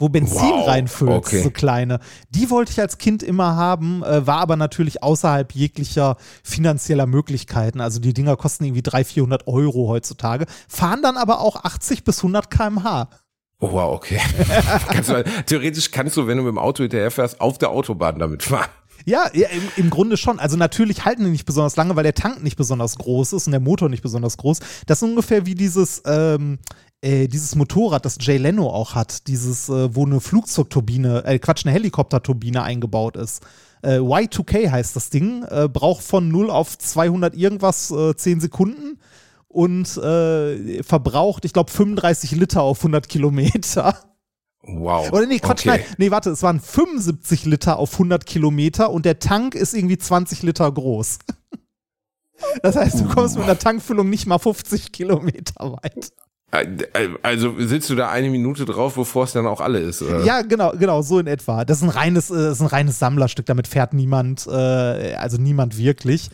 [0.02, 1.44] Wo Benzin Wow, reinfüllt, okay.
[1.44, 2.00] so kleine.
[2.30, 7.82] Die wollte ich als Kind immer haben, äh, war aber natürlich außerhalb jeglicher finanzieller Möglichkeiten.
[7.82, 12.20] Also die Dinger kosten irgendwie 300, 400 Euro heutzutage, fahren dann aber auch 80 bis
[12.20, 13.10] 100 km/h.
[13.62, 14.20] Oh, wow, okay.
[15.46, 18.70] theoretisch kannst du, wenn du mit dem Auto hinterherfährst, auf der Autobahn damit fahren.
[19.06, 20.40] Ja, ja im, im Grunde schon.
[20.40, 23.52] Also natürlich halten die nicht besonders lange, weil der Tank nicht besonders groß ist und
[23.52, 24.60] der Motor nicht besonders groß.
[24.86, 26.60] Das ist ungefähr wie dieses, ähm,
[27.02, 29.28] äh, dieses Motorrad, das Jay Leno auch hat.
[29.28, 33.44] Dieses, äh, wo eine Flugzeugturbine, äh, Quatsch, eine Helikopterturbine eingebaut ist.
[33.82, 39.00] Äh, Y2K heißt das Ding, äh, braucht von 0 auf 200 irgendwas äh, 10 Sekunden
[39.50, 43.96] und äh, verbraucht, ich glaube, 35 Liter auf 100 Kilometer.
[44.62, 45.12] Wow.
[45.12, 45.80] Oder nee, Quatsch, okay.
[45.80, 45.96] nein.
[45.98, 50.44] Nee, warte, es waren 75 Liter auf 100 Kilometer und der Tank ist irgendwie 20
[50.44, 51.20] Liter groß.
[52.64, 56.14] Das heißt, du kommst mit einer Tankfüllung nicht mal 50 Kilometer weit.
[57.22, 60.02] Also sitzt du da eine Minute drauf, bevor es dann auch alle ist?
[60.02, 60.24] Oder?
[60.24, 61.64] Ja, genau, genau, so in etwa.
[61.64, 65.38] Das ist ein reines, äh, das ist ein reines Sammlerstück, damit fährt niemand, äh, also
[65.38, 66.30] niemand wirklich.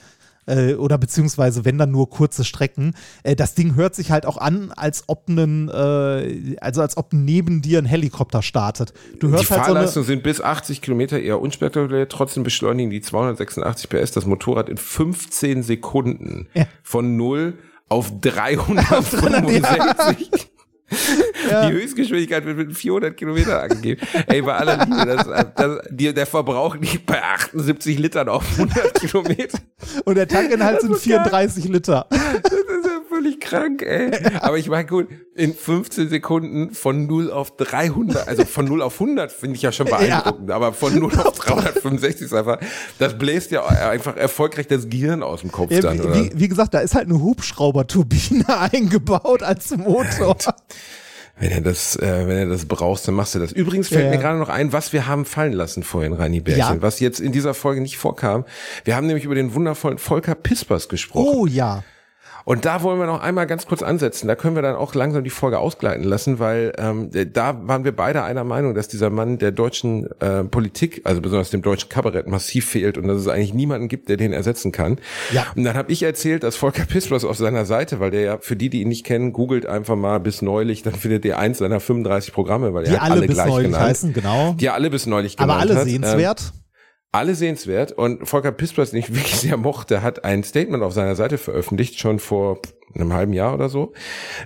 [0.47, 2.93] Äh, oder beziehungsweise wenn dann nur kurze Strecken.
[3.23, 7.13] Äh, das Ding hört sich halt auch an, als ob ein, äh, also als ob
[7.13, 8.93] neben dir ein Helikopter startet.
[9.19, 12.89] Du Die hörst halt so eine, Fahrleistungen sind bis 80 Kilometer eher unspektakulär, trotzdem beschleunigen
[12.91, 16.65] die 286 PS das Motorrad in 15 Sekunden Ja.
[16.83, 17.57] von 0
[17.89, 20.47] auf 365.
[21.49, 21.69] Ja.
[21.69, 24.01] Die Höchstgeschwindigkeit wird mit 400 Kilometer angegeben.
[24.27, 28.93] Ey, bei aller Liebe, das, das, die, der Verbrauch liegt bei 78 Litern auf 100
[28.95, 29.59] Kilometer.
[30.05, 31.19] und der Tankinhalt sind ist so geil.
[31.23, 32.07] 34 Liter.
[32.09, 32.94] Das ist ja
[33.25, 34.11] völlig krank, ey.
[34.41, 38.99] Aber ich meine, gut, in 15 Sekunden von 0 auf 300, also von 0 auf
[39.01, 42.59] 100 finde ich ja schon beeindruckend, aber von 0 auf 365 ist einfach,
[42.99, 46.15] das bläst ja einfach erfolgreich das Gehirn aus dem Kopf Ja, dann, oder?
[46.15, 50.37] wie, wie gesagt, da ist halt eine Hubschrauberturbine eingebaut als Motor.
[51.37, 53.51] Wenn er das, äh, wenn er das brauchst, dann machst du das.
[53.51, 54.21] Übrigens fällt Ja, mir ja.
[54.21, 56.81] gerade noch ein, was wir haben fallen lassen vorhin, Rani Bärchen, Ja.
[56.81, 58.45] was jetzt in dieser Folge nicht vorkam.
[58.85, 61.27] Wir haben nämlich über den wundervollen Volker Pispers gesprochen.
[61.35, 61.83] Oh ja.
[62.45, 64.27] Und da wollen wir noch einmal ganz kurz ansetzen.
[64.27, 67.91] Da können wir dann auch langsam die Folge ausgleiten lassen, weil ähm, da waren wir
[67.95, 72.27] beide einer Meinung, dass dieser Mann der deutschen äh, Politik, also besonders dem deutschen Kabarett,
[72.27, 74.99] massiv fehlt und dass es eigentlich niemanden gibt, der den ersetzen kann.
[75.31, 75.47] Ja.
[75.55, 78.55] Und dann habe ich erzählt, dass Volker Pispers auf seiner Seite, weil der ja, für
[78.55, 81.79] die, die ihn nicht kennen, googelt einfach mal bis neulich, dann findet ihr eins seiner
[81.79, 83.89] 35 Programme, weil Die er hat alle, alle bis gleich neulich genannt.
[83.89, 84.53] heißen, genau.
[84.53, 85.87] Die alle bis neulich genannt Aber alle hat.
[85.87, 86.53] Ähm, sehenswert.
[87.15, 87.91] Alle sehenswert.
[87.91, 91.99] Und Volker Pispers, den ich wirklich sehr mochte, hat ein Statement auf seiner Seite veröffentlicht,
[91.99, 92.59] schon vor
[92.93, 93.93] einem halben Jahr oder so,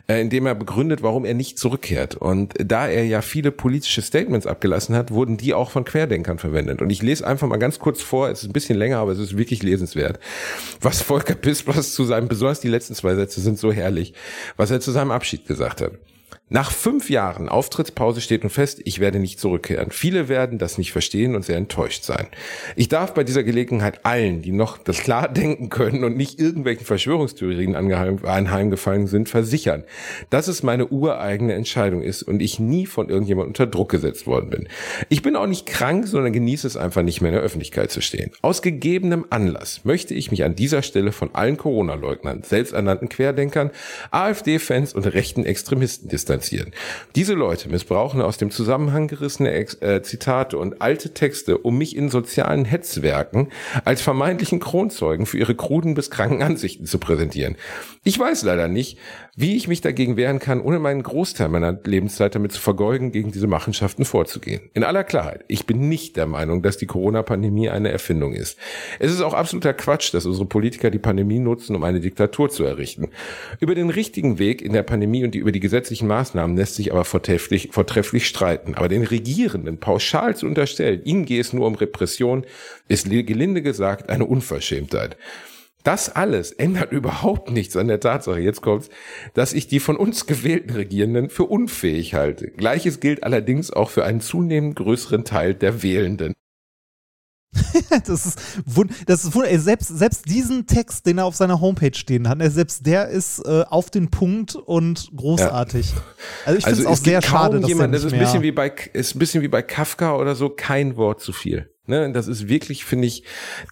[0.07, 2.15] äh, in dem er begründet, warum er nicht zurückkehrt.
[2.15, 6.81] Und da er ja viele politische Statements abgelassen hat, wurden die auch von Querdenkern verwendet.
[6.81, 9.19] Und ich lese einfach mal ganz kurz vor, es ist ein bisschen länger, aber es
[9.19, 10.19] ist wirklich lesenswert.
[10.81, 14.13] Was Volker Pispers zu seinem, besonders die letzten zwei Sätze sind so herrlich,
[14.57, 15.91] was er zu seinem Abschied gesagt hat.
[16.51, 19.91] Nach fünf Jahren Auftrittspause steht nun fest, ich werde nicht zurückkehren.
[19.91, 22.25] Viele werden das nicht verstehen und sehr enttäuscht sein.
[22.75, 26.87] Ich darf bei dieser Gelegenheit allen, die noch das klar denken können und nicht irgendwelchen
[26.87, 29.83] Verschwörungstheorien anheimgefallen sind, versichern,
[30.31, 34.49] dass es meine ureigene Entscheidung ist und ich nie von irgendjemandem unter Druck gesetzt worden
[34.49, 34.67] bin.
[35.07, 38.01] Ich bin auch nicht krank, sondern genieße es einfach nicht mehr in der Öffentlichkeit zu
[38.01, 38.31] stehen.
[38.41, 43.69] Aus gegebenem Anlass möchte ich mich an dieser Stelle von allen Corona-Leugnern, selbsternannten Querdenkern,
[44.09, 46.38] AfD-Fans und rechten Extremisten distanzieren.
[47.15, 51.95] Diese Leute missbrauchen aus dem Zusammenhang gerissene Ex äh, Zitate und alte Texte, um mich
[51.95, 53.49] in sozialen Hetzwerken
[53.85, 57.55] als vermeintlichen Kronzeugen für ihre kruden bis kranken Ansichten zu präsentieren.
[58.03, 58.97] Ich weiß leider nicht,
[59.39, 63.31] wie ich mich dagegen wehren kann, ohne meinen Großteil meiner Lebenszeit damit zu vergeugen, gegen
[63.31, 64.59] diese Machenschaften vorzugehen.
[64.73, 68.59] In aller Klarheit, ich bin nicht der Meinung, dass die Corona-Pandemie eine Erfindung ist.
[68.99, 72.65] Es ist auch absoluter Quatsch, dass unsere Politiker die Pandemie nutzen, um eine Diktatur zu
[72.65, 73.11] errichten.
[73.61, 76.91] Über den richtigen Weg in der Pandemie und die, über die gesetzlichen Maßnahmen lässt sich
[76.91, 78.75] aber vortrefflich, vortrefflich streiten.
[78.75, 82.43] Aber den Regierenden pauschal zu unterstellen, ihnen gehe es nur um Repression,
[82.89, 85.15] ist gelinde gesagt eine Unverschämtheit.
[85.83, 88.89] Das alles ändert überhaupt nichts an der Tatsache, jetzt kommt's,
[89.33, 92.49] dass ich die von uns gewählten Regierenden für unfähig halte.
[92.51, 96.33] Gleiches gilt allerdings auch für einen zunehmend größeren Teil der Wählenden.
[98.05, 101.95] Das ist, wund das ist wund selbst, selbst diesen Text, den er auf seiner Homepage
[101.95, 105.93] stehen hat, selbst der ist äh, auf den Punkt und großartig.
[106.45, 108.71] Also ich finde es auch sehr schade, dass jemand, das ist ein bisschen wie bei
[108.93, 111.69] ist ein bisschen wie bei Kafka oder so, kein Wort zu viel.
[111.89, 113.23] Ne, das ist wirklich, finde ich,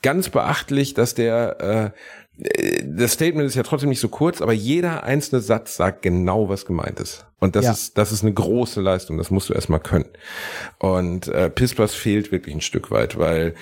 [0.01, 1.99] ganz beachtlich, dass der, äh,
[2.83, 6.65] das Statement ist ja trotzdem nicht so kurz, aber jeder einzelne Satz sagt genau, was
[6.65, 7.25] gemeint ist.
[7.39, 7.71] Und das Ja.
[7.71, 9.17] ist, das ist eine große Leistung.
[9.17, 10.05] Das musst du erstmal können.
[10.79, 13.55] Und äh, Pispas fehlt wirklich ein Stück weit, weil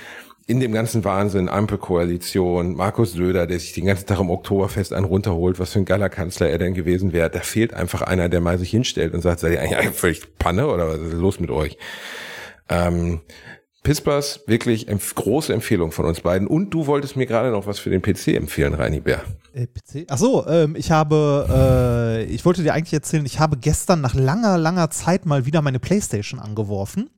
[0.47, 5.05] in dem ganzen Wahnsinn, Ampelkoalition, Markus Söder, der sich den ganzen Tag im Oktoberfest einen
[5.05, 8.41] runterholt, was für ein geiler Kanzler er denn gewesen wäre, da fehlt einfach einer, der
[8.41, 11.49] mal sich hinstellt und sagt, seid ihr eigentlich völlig Panne oder was ist los mit
[11.49, 11.77] euch?
[12.69, 13.21] Ähm,
[13.85, 16.47] Pispas, wirklich empf große Empfehlung von uns beiden.
[16.47, 19.21] Und du wolltest mir gerade noch was für den PC empfehlen, Reini Bär.
[19.53, 20.07] Äh, PC?
[20.09, 20.17] Ach
[20.47, 24.89] ähm, ich habe, äh, ich wollte dir eigentlich erzählen, ich habe gestern nach langer, langer
[24.89, 27.11] Zeit mal wieder meine Playstation angeworfen.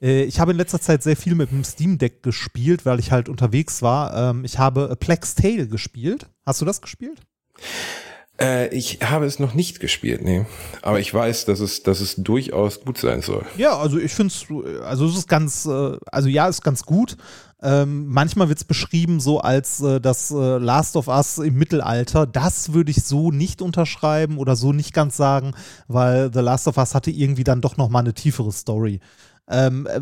[0.00, 3.12] Äh, ich habe in letzter Zeit sehr viel mit dem Steam Deck gespielt, weil ich
[3.12, 4.30] halt unterwegs war.
[4.30, 6.26] Ähm, ich habe A Plague's Tale gespielt.
[6.46, 7.20] Hast du das gespielt?
[8.40, 10.44] Äh, ich habe es noch nicht gespielt, nee.
[10.82, 13.44] Aber ich weiß, dass es, dass es durchaus gut sein soll.
[13.56, 17.16] Ja, also ich finde es, also es ist ganz, äh, also ja, ist ganz gut.
[17.62, 22.26] Ähm, manchmal wird es beschrieben so als äh, das äh, Last of Us im Mittelalter.
[22.26, 25.52] Das würde ich so nicht unterschreiben oder so nicht ganz sagen,
[25.86, 29.00] weil The Last of Us hatte irgendwie dann doch noch mal eine tiefere Story.
[29.48, 30.00] Ähm, äh,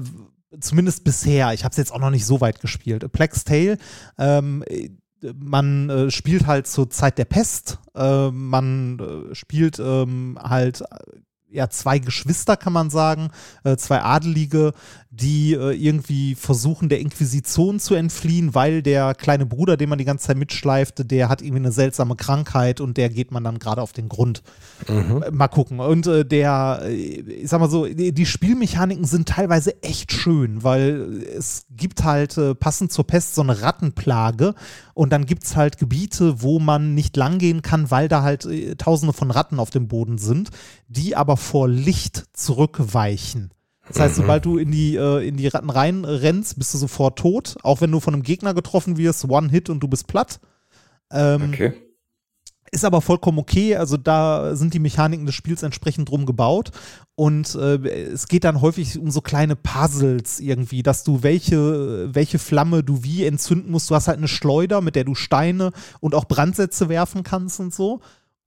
[0.58, 1.52] zumindest bisher.
[1.52, 3.10] Ich habe es jetzt auch noch nicht so weit gespielt.
[3.12, 3.78] Plague's Tale,
[4.18, 4.90] ähm, äh,
[5.34, 7.78] man äh, spielt halt zur Zeit der Pest.
[7.94, 11.18] Äh, man äh, spielt ähm, halt äh,
[11.52, 13.30] ja zwei Geschwister, kann man sagen,
[13.64, 14.72] äh, zwei Adelige,
[15.14, 20.06] die äh, irgendwie versuchen, der Inquisition zu entfliehen, weil der kleine Bruder, den man die
[20.06, 23.82] ganze Zeit mitschleifte, der hat irgendwie eine seltsame Krankheit und der geht man dann gerade
[23.82, 24.42] auf den Grund.
[24.88, 25.80] Äh, Mal gucken.
[25.80, 31.22] Und äh, der, äh, ich sag mal so, die, Spielmechaniken sind teilweise echt schön, weil
[31.36, 34.54] es gibt halt äh, passend zur Pest so eine Rattenplage
[34.94, 38.48] und dann gibt es halt Gebiete, wo man nicht langgehen kann, weil da halt
[38.78, 40.50] tausende von Ratten auf dem Boden sind,
[40.88, 43.50] die aber vor Licht zurückweichen.
[43.88, 47.56] Das heißt, sobald du in die, äh, in die Ratten reinrennst, bist du sofort tot,
[47.62, 50.40] auch wenn du von einem Gegner getroffen wirst, One-Hit und du bist platt.
[51.10, 51.72] Ähm, Okay.
[52.70, 53.76] ist aber vollkommen okay.
[53.76, 56.70] Also da sind die Mechaniken des Spiels entsprechend drum gebaut.
[57.16, 62.38] Und äh, es geht dann häufig um so kleine Puzzles irgendwie, dass du welche, welche
[62.38, 63.90] Flamme du wie entzünden musst.
[63.90, 67.74] Du hast halt eine Schleuder, mit der du Steine und auch Brandsätze werfen kannst und
[67.74, 68.00] so.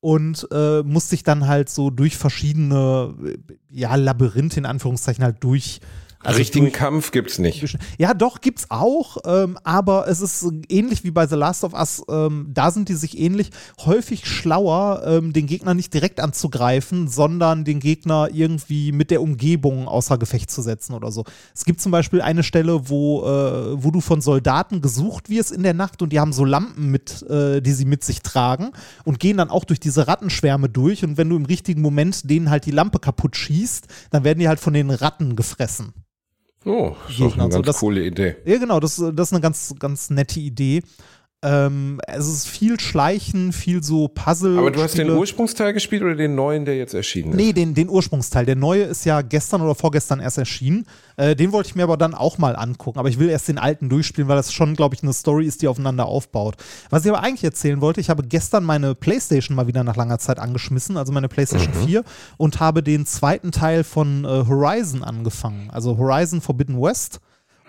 [0.05, 3.15] Und äh, musst dich dann halt so durch verschiedene,
[3.71, 5.79] ja, Labyrinthe in Anführungszeichen halt durch.
[6.26, 7.78] Also Richtigen durch- Kampf gibt's nicht.
[7.97, 12.03] Ja, doch, gibt's auch, ähm, aber es ist ähnlich wie bei The Last of Us,
[12.09, 13.49] ähm, da sind die sich ähnlich
[13.86, 19.88] häufig schlauer, ähm, den Gegner nicht direkt anzugreifen, sondern den Gegner irgendwie mit der Umgebung
[19.88, 21.23] außer Gefecht zu setzen oder so.
[21.53, 25.63] Es gibt zum Beispiel eine Stelle, wo, äh, wo du von Soldaten gesucht wirst in
[25.63, 28.71] der Nacht und die haben so Lampen mit, äh, die sie mit sich tragen
[29.03, 32.49] und gehen dann auch durch diese Rattenschwärme durch und wenn du im richtigen Moment denen
[32.49, 35.93] halt die Lampe kaputt schießt, dann werden die halt von den Ratten gefressen.
[36.66, 38.36] Oh, ist doch Gegner eine und so, ganz das- coole Idee.
[38.45, 40.82] Ja, genau, das, das ist eine ganz, ganz nette Idee.
[41.45, 44.57] Ähm, es ist viel Schleichen, viel so Puzzle.
[44.57, 45.11] Aber du hast den.
[45.11, 47.35] Ursprungsteil gespielt oder den neuen, der jetzt erschienen ist?
[47.35, 48.47] Nee, den, den Ursprungsteil.
[48.47, 50.87] Der neue ist ja gestern oder vorgestern erst erschienen.
[51.17, 52.97] Äh, den wollte ich mir aber dann auch mal angucken.
[52.97, 55.61] Aber ich will erst den alten durchspielen, weil das schon, glaube ich, eine Story ist,
[55.61, 56.55] die aufeinander aufbaut.
[56.89, 60.17] Was ich aber eigentlich erzählen wollte, ich habe gestern meine Playstation mal wieder nach langer
[60.17, 62.03] Zeit angeschmissen, also meine Playstation 4,
[62.37, 65.69] und habe den zweiten Teil von äh, Horizon angefangen.
[65.71, 67.19] Also Horizon Forbidden West.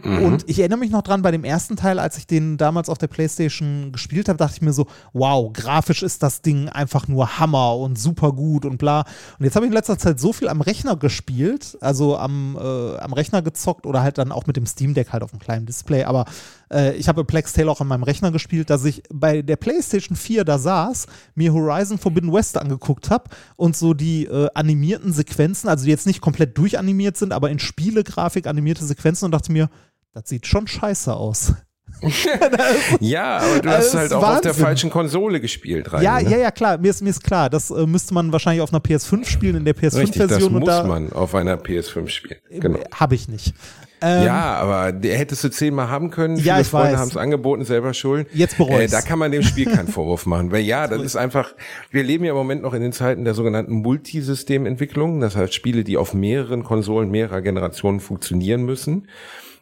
[0.02, 2.98] Und ich erinnere mich noch dran, bei dem ersten Teil, als ich den damals auf
[2.98, 7.38] der Playstation gespielt habe, dachte ich mir so, wow, grafisch ist das Ding einfach nur
[7.38, 9.04] Hammer und super gut und bla.
[9.38, 12.96] Und jetzt habe ich in letzter Zeit so viel am Rechner gespielt, also am, äh,
[12.98, 15.64] am Rechner gezockt oder halt dann auch mit dem Steam Deck halt auf dem kleinen
[15.64, 16.26] Display, aber
[16.72, 20.16] äh, ich habe Plex Tale auch an meinem Rechner gespielt, dass ich bei der Playstation
[20.16, 25.68] 4 da saß, mir Horizon Forbidden West angeguckt habe und so die äh, animierten Sequenzen,
[25.68, 29.68] also die jetzt nicht komplett durchanimiert sind, aber in Spielegrafik animierte Sequenzen und dachte mir,
[30.12, 31.54] das sieht schon scheiße aus.
[33.00, 34.64] Ja, aber du Das hast halt auch auf der Wahnsinn.
[34.64, 36.02] falschen Konsole gespielt, rein.
[36.02, 36.30] ja, ne?
[36.30, 38.82] ja, ja, klar, mir ist, mir ist klar, das äh, müsste man wahrscheinlich auf einer
[38.82, 42.40] PS5 spielen, in der Richtig, das PS5-Version und muss da man auf einer PS5 spielen.
[42.50, 42.80] Genau.
[42.92, 43.54] habe ich nicht.
[44.02, 46.36] Ähm, ja, aber der hättest du zehnmal haben können.
[46.36, 48.28] Ja, Viele ich Freunde haben es angeboten, selber schuld.
[48.32, 48.88] Jetzt bereue äh.
[48.88, 50.52] Da kann man dem Spiel keinen Vorwurf machen.
[50.52, 51.54] Weil ja, das ist einfach,
[51.90, 55.20] wir leben ja im Moment noch in den Zeiten der sogenannten Multisystementwicklung.
[55.20, 59.08] Das heißt Spiele, die auf mehreren Konsolen mehrerer Generationen funktionieren müssen.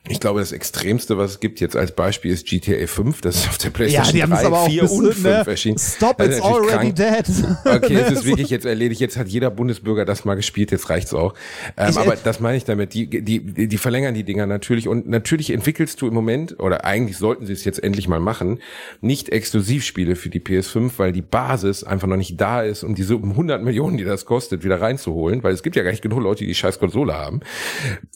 [0.06, 3.22] Ich glaube, das Extremste, was es gibt jetzt als Beispiel, ist GTA 5.
[3.22, 5.22] Das ist auf der Ja, PlayStation die es 3, aber auch 4 bis, und 5
[5.24, 5.78] ne, erschienen.
[5.78, 6.96] Stop, it's already krank.
[6.96, 7.26] dead.
[7.64, 9.00] Okay, es ist wirklich jetzt erledigt.
[9.00, 10.72] Jetzt hat jeder Bundesbürger das mal gespielt.
[10.72, 11.32] Jetzt reicht's auch.
[11.78, 12.92] Ähm, Ich, äh, aber das meine ich damit.
[12.92, 14.88] Die, die, die verlängern die Dinger natürlich.
[14.88, 18.58] Und natürlich entwickelst du im Moment, oder eigentlich sollten sie es jetzt endlich mal machen,
[19.00, 23.14] nicht Exklusivspiele für die PS5, weil die Basis einfach noch nicht da ist, um diese
[23.14, 25.42] 100 Millionen, die das kostet, wieder reinzuholen.
[25.42, 27.40] Weil es gibt ja gar nicht genug Leute, die die scheiß Konsole haben.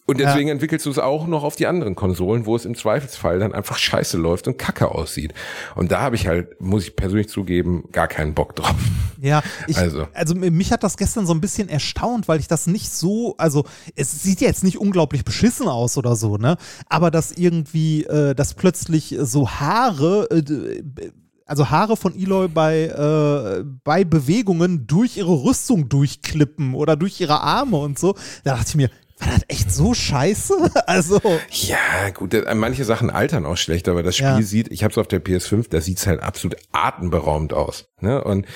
[0.04, 2.74] Und deswegen entwickelst du es auch noch auf die anderen anderen Konsolen, wo es im
[2.74, 5.32] Zweifelsfall dann einfach scheiße läuft und kacke aussieht.
[5.74, 8.74] Und da habe ich halt, muss ich persönlich zugeben, gar keinen Bock drauf.
[9.20, 10.06] Ja, ich, Also.
[10.12, 10.34] also.
[10.34, 13.64] mich hat das gestern so ein bisschen erstaunt, weil ich das nicht so, also
[13.96, 16.56] es sieht jetzt nicht unglaublich beschissen aus oder so, ne?
[16.88, 21.12] Aber dass irgendwie, äh, dass plötzlich so Haare, äh,
[21.46, 27.40] also Haare von Eloy bei, äh, bei Bewegungen durch ihre Rüstung durchklippen oder durch ihre
[27.40, 28.14] Arme und so,
[28.44, 28.90] da dachte ich mir,
[29.20, 30.54] war das echt so scheiße?
[30.86, 34.42] Also, Ja, gut, äh, manche Sachen altern auch schlecht, aber das Spiel Ja.
[34.42, 37.86] sieht, ich habe es auf der PS5, da sieht's halt absolut atemberaubend aus.
[38.00, 38.22] Ne?
[38.22, 38.46] Und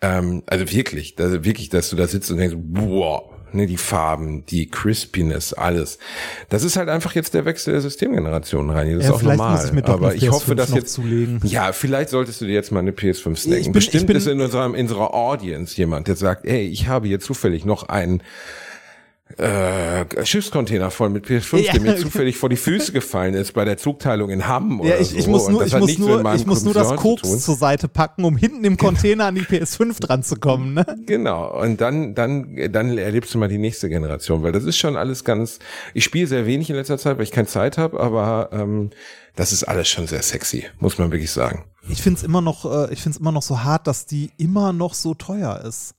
[0.00, 4.44] ähm, also wirklich, da, wirklich, dass du da sitzt und denkst, boah, ne, die Farben,
[4.46, 5.98] die Crispiness, alles.
[6.48, 8.92] Das ist halt einfach jetzt der Wechsel der Systemgeneration rein.
[8.96, 9.70] Das Ja, ist auch normal.
[9.76, 11.40] ich aber ich hoffe, PS5 dass jetzt zulegen.
[11.44, 13.62] Ja, vielleicht solltest du dir jetzt mal eine PS5 Ich snacken.
[13.64, 16.88] bin- Bestimmt ich bin- ist in unserem in unserer Audience jemand, der sagt, ey, ich
[16.88, 18.22] habe hier zufällig noch einen
[19.36, 21.72] äh, Schiffscontainer voll mit PS5, Ja.
[21.72, 25.00] der mir zufällig vor die Füße gefallen ist bei der Zugteilung in Hamm oder ja,
[25.00, 25.16] ich, so.
[25.16, 27.30] ich muss Und nur, das ich muss nur, ich muss nur das Cousin zu.
[27.30, 30.86] Koks zur Seite packen, um hinten im Container an die PS5 dran zu kommen, ne?
[31.06, 31.60] Genau.
[31.60, 35.24] Und dann, dann, dann erlebst du mal die nächste Generation, weil das ist schon alles
[35.24, 35.58] ganz.
[35.94, 38.90] Ich spiele sehr wenig in letzter Zeit, weil ich keine Zeit habe, aber ähm,
[39.36, 41.64] das ist alles schon sehr sexy, muss man wirklich sagen.
[41.88, 44.30] Ich finde es immer noch, äh, ich finde es immer noch so hart, dass die
[44.38, 45.94] immer noch so teuer ist.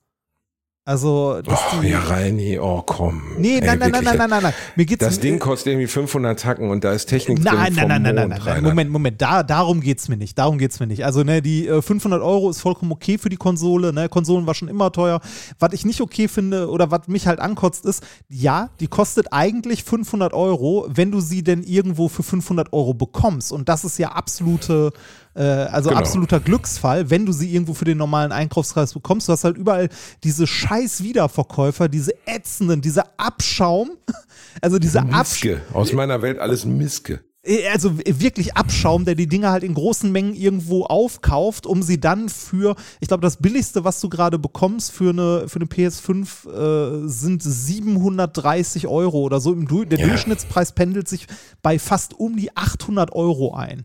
[0.88, 1.88] Also, dass Oh, die.
[1.88, 3.20] ja, Reini, oh komm.
[3.38, 4.52] nee, nein, nein, nein, nein, nein, nein, nein.
[4.76, 7.74] Mir geht's Das Ding kostet irgendwie 500 Tacken und da ist Technik Nein, drin nein,
[7.74, 8.62] vom nein, nein, nein, Mond, nein, nein.
[8.64, 10.38] Moment, Moment, da, darum geht's mir nicht.
[10.38, 11.04] Darum geht's mir nicht.
[11.04, 13.92] Also, ne, die äh, 500 Euro ist vollkommen okay für die Konsole.
[13.92, 15.20] Ne, Konsolen war schon immer teuer.
[15.58, 19.82] Was ich nicht okay finde oder was mich halt ankotzt ist, ja, die kostet eigentlich
[19.82, 23.50] 500 Euro, wenn du sie denn irgendwo für 500 Euro bekommst.
[23.50, 24.92] Und das ist ja absolute,
[25.36, 26.00] äh, also Genau.
[26.00, 29.28] absoluter Glücksfall, wenn du sie irgendwo für den normalen Einkaufspreis bekommst.
[29.28, 29.88] Du hast halt überall
[30.24, 33.90] diese scheiß Wiederverkäufer, diese ätzenden, dieser Abschaum.
[34.62, 35.18] Also diese Abschaum.
[35.18, 35.60] Miske.
[35.74, 37.20] Aus meiner Welt alles Miske.
[37.42, 42.00] Äh, also wirklich Abschaum, der die Dinger halt in großen Mengen irgendwo aufkauft, um sie
[42.00, 47.04] dann für, ich glaube, das billigste, was du gerade bekommst für eine, für eine PS5,
[47.04, 49.54] äh, sind 730 Euro oder so.
[49.54, 50.06] Der Ja.
[50.06, 51.26] Durchschnittspreis pendelt sich
[51.62, 53.84] bei fast um die 800 Euro ein.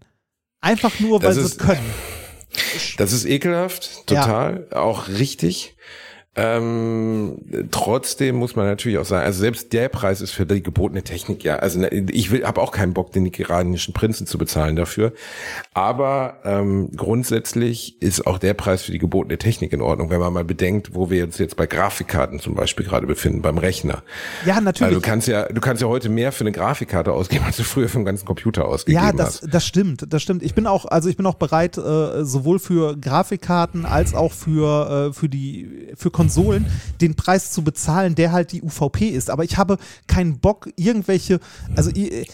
[0.62, 1.94] Einfach nur, weil Das sie ist- können.
[2.98, 5.76] Das ist ekelhaft, total, auch richtig.
[6.34, 7.40] Ähm,
[7.72, 11.44] trotzdem muss man natürlich auch sagen, also selbst der Preis ist für die gebotene Technik
[11.44, 15.12] ja, also ne, ich will, habe auch keinen Bock, den iranischen Prinzen zu bezahlen dafür,
[15.74, 20.32] aber ähm, grundsätzlich ist auch der Preis für die gebotene Technik in Ordnung, wenn man
[20.32, 24.02] mal bedenkt, wo wir uns jetzt bei Grafikkarten zum Beispiel gerade befinden, beim Rechner.
[24.46, 24.94] Ja, Also natürlich.
[24.96, 27.90] du kannst ja, du kannst ja heute mehr für eine Grafikkarte ausgeben, als du früher
[27.90, 29.54] für einen ganzen Computer ausgegeben Ja, das, hast.
[29.54, 30.44] das stimmt, das stimmt.
[30.44, 35.10] Ich bin auch, also ich bin auch bereit, äh, sowohl für Grafikkarten als auch für,
[35.10, 36.68] äh, für die, für Konsolen
[37.02, 39.32] den Preis zu bezahlen, der halt die UVP ist.
[39.32, 41.40] Aber ich habe keinen Bock, irgendwelche,
[41.76, 42.28] also ich,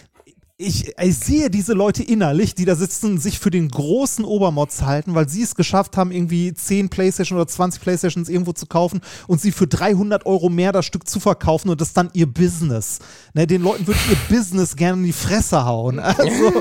[0.57, 5.15] ich, ich sehe diese Leute innerlich, die da sitzen, sich für den großen Obermods halten,
[5.15, 9.39] weil sie es geschafft haben, irgendwie 10 Playstation oder 20 Playstations irgendwo zu kaufen und
[9.39, 12.99] sie für 300 Euro mehr das Stück zu verkaufen und das dann ihr Business.
[13.35, 15.99] Ne, den Leuten würde ihr Business gerne in die Fresse hauen.
[15.99, 16.51] Also,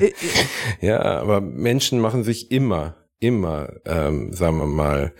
[0.80, 5.12] Ja, aber Menschen machen sich immer, immer, ähm, sagen wir mal,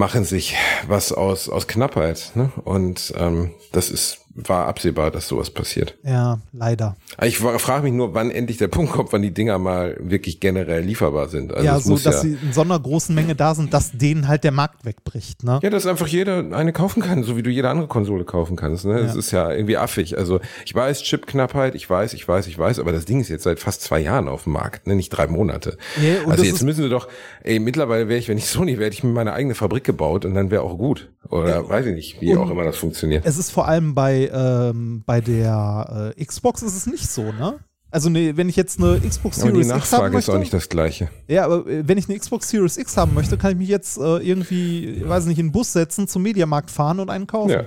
[0.00, 0.56] machen sich
[0.88, 2.32] was aus, aus Knappheit.
[2.34, 2.50] Ne?
[2.64, 5.96] Und ähm, das ist, war absehbar, dass sowas passiert.
[6.04, 6.96] ja, leider.
[7.22, 10.82] Ich frage mich nur, wann endlich der Punkt kommt, wann die Dinger mal wirklich generell
[10.82, 11.52] lieferbar sind.
[11.52, 13.90] Also ja, so, muss dass ja, sie in so einer großen Menge da sind, dass
[13.92, 15.42] denen halt der Markt wegbricht.
[15.42, 15.58] Ne?
[15.62, 18.84] ja, dass einfach jeder eine kaufen kann, so wie du jede andere Konsole kaufen kannst.
[18.84, 19.02] Ne?
[19.02, 19.18] Das Ja.
[19.18, 20.16] ist ja irgendwie affig.
[20.16, 23.44] Also ich weiß, Chipknappheit, ich weiß, ich weiß, ich weiß, aber das Ding ist jetzt
[23.44, 24.94] seit fast zwei Jahren auf dem Markt, ne?
[24.94, 25.76] nicht drei Monate.
[26.00, 27.08] Ja, und also das jetzt müssen sie doch,
[27.42, 30.24] ey, mittlerweile wäre ich, wenn ich Sony wäre, hätte ich mir meine eigene Fabrik gebaut
[30.24, 31.10] und dann wäre auch gut.
[31.28, 33.24] Oder weiß ich nicht, wie auch immer das funktioniert.
[33.26, 37.60] Es ist vor allem bei, ähm, bei der äh, Xbox ist es nicht so, ne?
[37.92, 40.32] Also ne, wenn ich jetzt eine Xbox Aber die Series X haben Nachfrage ist möchte,
[40.32, 41.10] auch nicht das gleiche.
[41.26, 43.98] ja, aber äh, wenn ich eine Xbox Series X haben möchte, kann ich mich jetzt
[43.98, 47.50] äh, irgendwie, weiß nicht, in den Bus setzen, zum Mediamarkt fahren und einen kaufen.
[47.50, 47.64] Ja.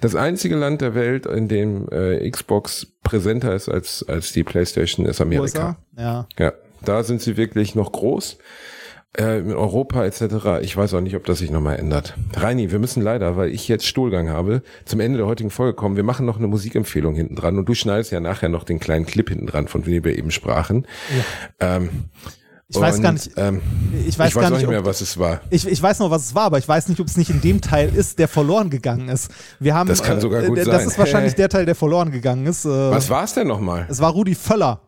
[0.00, 5.04] Das einzige Land der Welt, in dem äh, Xbox präsenter ist als, als die PlayStation,
[5.04, 5.42] ist Amerika.
[5.42, 5.76] USA?
[5.98, 6.28] Ja.
[6.38, 8.38] Ja, da sind sie wirklich noch groß.
[9.18, 10.60] Äh, in Europa etc.
[10.62, 12.14] Ich weiß auch nicht, ob das sich nochmal ändert.
[12.34, 15.96] Reini, wir müssen leider, weil ich jetzt Stuhlgang habe, zum Ende der heutigen Folge kommen.
[15.96, 19.06] Wir machen noch eine Musikempfehlung hinten dran und du schneidest ja nachher noch den kleinen
[19.06, 20.86] Clip hinten dran, von dem wir eben sprachen.
[21.58, 21.88] Ähm,
[22.68, 23.60] Ich weiß und, gar nicht, Ähm,
[24.06, 25.40] ich weiß gar auch nicht, nicht mehr, ob- was es war.
[25.50, 27.40] Ich, ich weiß noch, was es war, aber ich weiß nicht, ob es nicht in
[27.40, 29.28] dem Teil ist, der verloren gegangen ist.
[29.58, 30.72] Wir haben, Das kann sogar gut äh, sein.
[30.74, 32.64] Das ist wahrscheinlich der Teil, der verloren gegangen ist.
[32.64, 33.86] Äh, Was war es denn nochmal?
[33.88, 34.82] Es war Rudi Völler.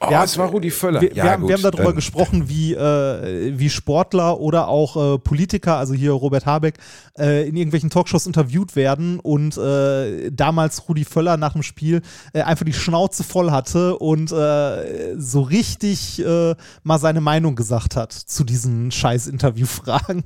[0.00, 1.00] Oh, Ja, es war Rudi Völler.
[1.00, 4.68] Wir, ja, wir, haben, gut, wir haben darüber dann- gesprochen, wie, äh, wie Sportler oder
[4.68, 6.74] auch äh, Politiker, also hier Robert Habeck,
[7.18, 12.42] äh, in irgendwelchen Talkshows interviewt werden und äh, damals Rudi Völler nach dem Spiel äh,
[12.42, 18.12] einfach die Schnauze voll hatte und äh, so richtig äh, mal seine Meinung gesagt hat
[18.12, 20.22] zu diesen scheiß Interviewfragen.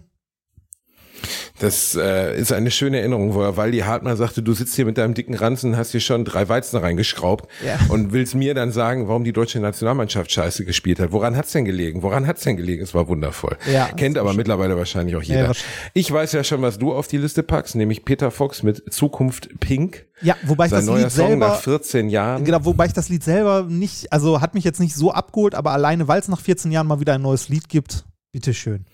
[1.59, 4.99] Das äh, ist eine schöne Erinnerung, wo er Waldi Hartmann sagte, du sitzt hier mit
[4.99, 7.79] deinem dicken Ranzen, hast hier schon drei Weizen reingeschraubt Ja.
[7.89, 11.13] und willst mir dann sagen, warum die deutsche Nationalmannschaft scheiße gespielt hat.
[11.13, 12.03] Woran hat's denn gelegen?
[12.03, 12.83] Woran hat's denn gelegen?
[12.83, 13.57] Es war wundervoll.
[13.73, 15.49] Ja, Kennt aber mittlerweile wahrscheinlich auch jeder.
[15.49, 15.91] wahrscheinlich.
[15.95, 19.49] ich weiß ja schon, was du auf die Liste packst, nämlich Peter Fox mit Zukunft
[19.61, 20.07] Pink.
[20.21, 22.45] Ja, wobei ich Sein das neuer Lied Song selber nach 14 Jahren.
[22.45, 25.73] Genau, wobei ich das Lied selber nicht, also hat mich jetzt nicht so abgeholt, aber
[25.73, 28.87] alleine, weil es nach 14 Jahren mal wieder ein neues Lied gibt, bitteschön.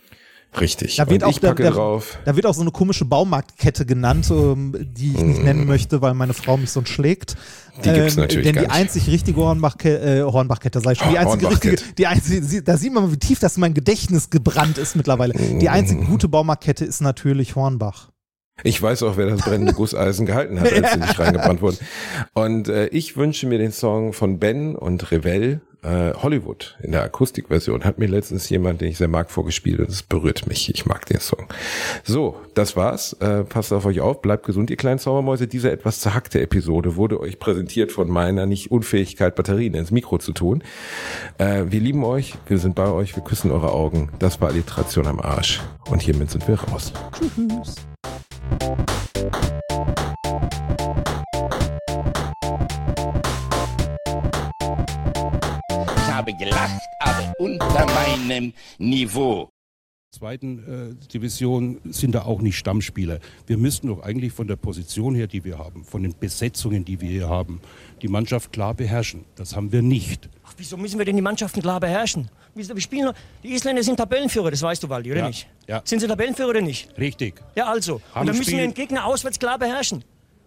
[0.59, 0.96] Richtig.
[0.96, 2.18] Da wird und auch der- drauf.
[2.24, 6.14] Da wird auch so eine komische Baumarktkette genannt, ähm, die ich nicht nennen möchte, weil
[6.14, 7.36] meine Frau mich so schlägt.
[7.78, 7.82] Mm.
[7.82, 8.70] Die gibt's natürlich Denn die nicht.
[8.72, 11.72] einzig richtige Hornbachkette, äh, Hornbachkette, sag ich schon, die Oh, einzige Hornbachkette.
[11.72, 14.96] richtige, die einzige, da sieht man mal, wie tief das in mein Gedächtnis gebrannt ist
[14.96, 15.34] mittlerweile.
[15.34, 15.59] Mm.
[15.61, 18.09] Die einzige gute Baumarktkette ist natürlich Hornbach.
[18.64, 21.78] Ich weiß auch, wer das brennende Gusseisen gehalten hat, als sie nicht reingebrannt wurden.
[22.32, 27.02] Und äh, ich wünsche mir den Song von Ben und Revell, äh, Hollywood, in der
[27.02, 27.84] Akustikversion.
[27.84, 30.72] Hat mir letztens jemand, den ich sehr mag, vorgespielt und es berührt mich.
[30.72, 31.46] Ich mag den Song.
[32.04, 33.12] So, das war's.
[33.14, 35.46] Äh, passt auf euch auf, bleibt gesund, ihr kleinen Zaubermäuse.
[35.46, 40.32] Diese etwas zerhackte Episode wurde euch präsentiert von meiner nicht Unfähigkeit, Batterien ins Mikro zu
[40.32, 40.62] tun.
[41.38, 44.10] Äh, wir lieben euch, wir sind bei euch, wir küssen eure Augen.
[44.18, 45.60] Das war Alliteration am Arsch.
[45.90, 46.92] Und hiermit sind wir raus.
[47.12, 47.76] Tschüss.
[57.80, 59.50] Unter meinem Niveau.
[60.10, 60.58] zweiten
[61.00, 63.18] äh, Division sind da auch nicht Stammspieler.
[63.46, 67.00] Wir müssten doch eigentlich von der Position her, die wir haben, von den Besetzungen, die
[67.00, 67.60] wir hier haben,
[68.02, 69.24] die Mannschaft klar beherrschen.
[69.36, 70.28] Das haben wir nicht.
[70.44, 72.30] Ach, wieso müssen wir denn die Mannschaften klar beherrschen?
[72.54, 73.12] Wieso, wir spielen,
[73.44, 75.46] die Isländer sind Tabellenführer, das weißt du, Waldi, oder Ja, nicht?
[75.68, 75.82] ja.
[75.84, 76.88] Sind sie Tabellenführer oder nicht?
[76.98, 77.40] Richtig.
[77.54, 78.00] Ja, also.
[78.12, 80.02] Haben Und dann müssen Spiel- wir den Gegner auswärts klar beherrschen.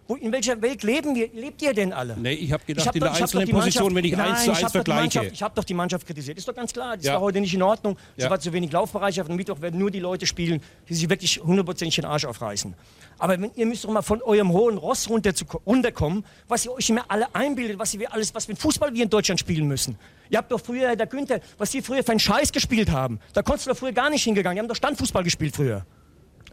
[0.08, 2.16] Wo, in welcher Welt leben wir, lebt ihr denn alle?
[2.18, 4.44] Nee, ich habe gedacht, hab in doch- der ich einzelnen Position, wenn ich Nein, eins
[4.44, 5.24] zu ich eins vergleiche.
[5.32, 6.36] Ich habe doch die Mannschaft kritisiert.
[6.38, 6.96] Ist doch ganz klar.
[6.96, 7.14] Das Ja.
[7.14, 7.96] war heute nicht in Ordnung.
[8.16, 8.30] Es Ja.
[8.30, 9.30] war zu wenig Laufbereitschaft.
[9.30, 12.74] Am Mittwoch werden nur die Leute spielen, die sich wirklich hundertprozentig den Arsch aufreißen.
[13.18, 16.72] Aber wenn, ihr müsst doch mal von eurem hohen Ross runter zu, runterkommen, was ihr
[16.72, 19.68] euch immer alle einbildet, was wir alles, was für ein Fußball wir in Deutschland spielen
[19.68, 19.96] müssen.
[20.30, 23.20] Ihr habt doch früher, der Günther, was die früher für einen Scheiß gespielt haben.
[23.34, 24.56] Da konntest du doch früher gar nicht hingegangen.
[24.56, 25.86] Die haben doch Standfußball gespielt früher.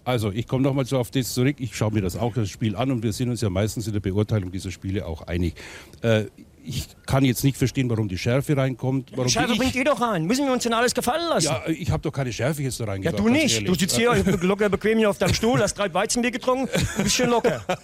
[0.09, 1.57] Also, ich komme nochmal so auf das zurück.
[1.59, 3.93] Ich schaue mir das auch das Spiel an und wir sind uns ja meistens in
[3.93, 5.53] der Beurteilung dieser Spiele auch einig.
[6.01, 6.23] Äh,
[6.63, 9.11] ich kann jetzt nicht verstehen, warum die Schärfe reinkommt.
[9.15, 10.25] Warum ich, bringt ihr doch rein.
[10.25, 11.45] Müssen wir uns denn alles gefallen lassen?
[11.45, 13.19] ja, ich habe doch keine Schärfe jetzt da Ja, reingebracht.
[13.19, 13.53] du ganz nicht.
[13.53, 13.69] ehrlich.
[13.69, 17.15] Du sitzt hier locker bequem hier auf deinem Stuhl, hast drei Weizenbier getrunken und bist
[17.15, 17.61] schön locker.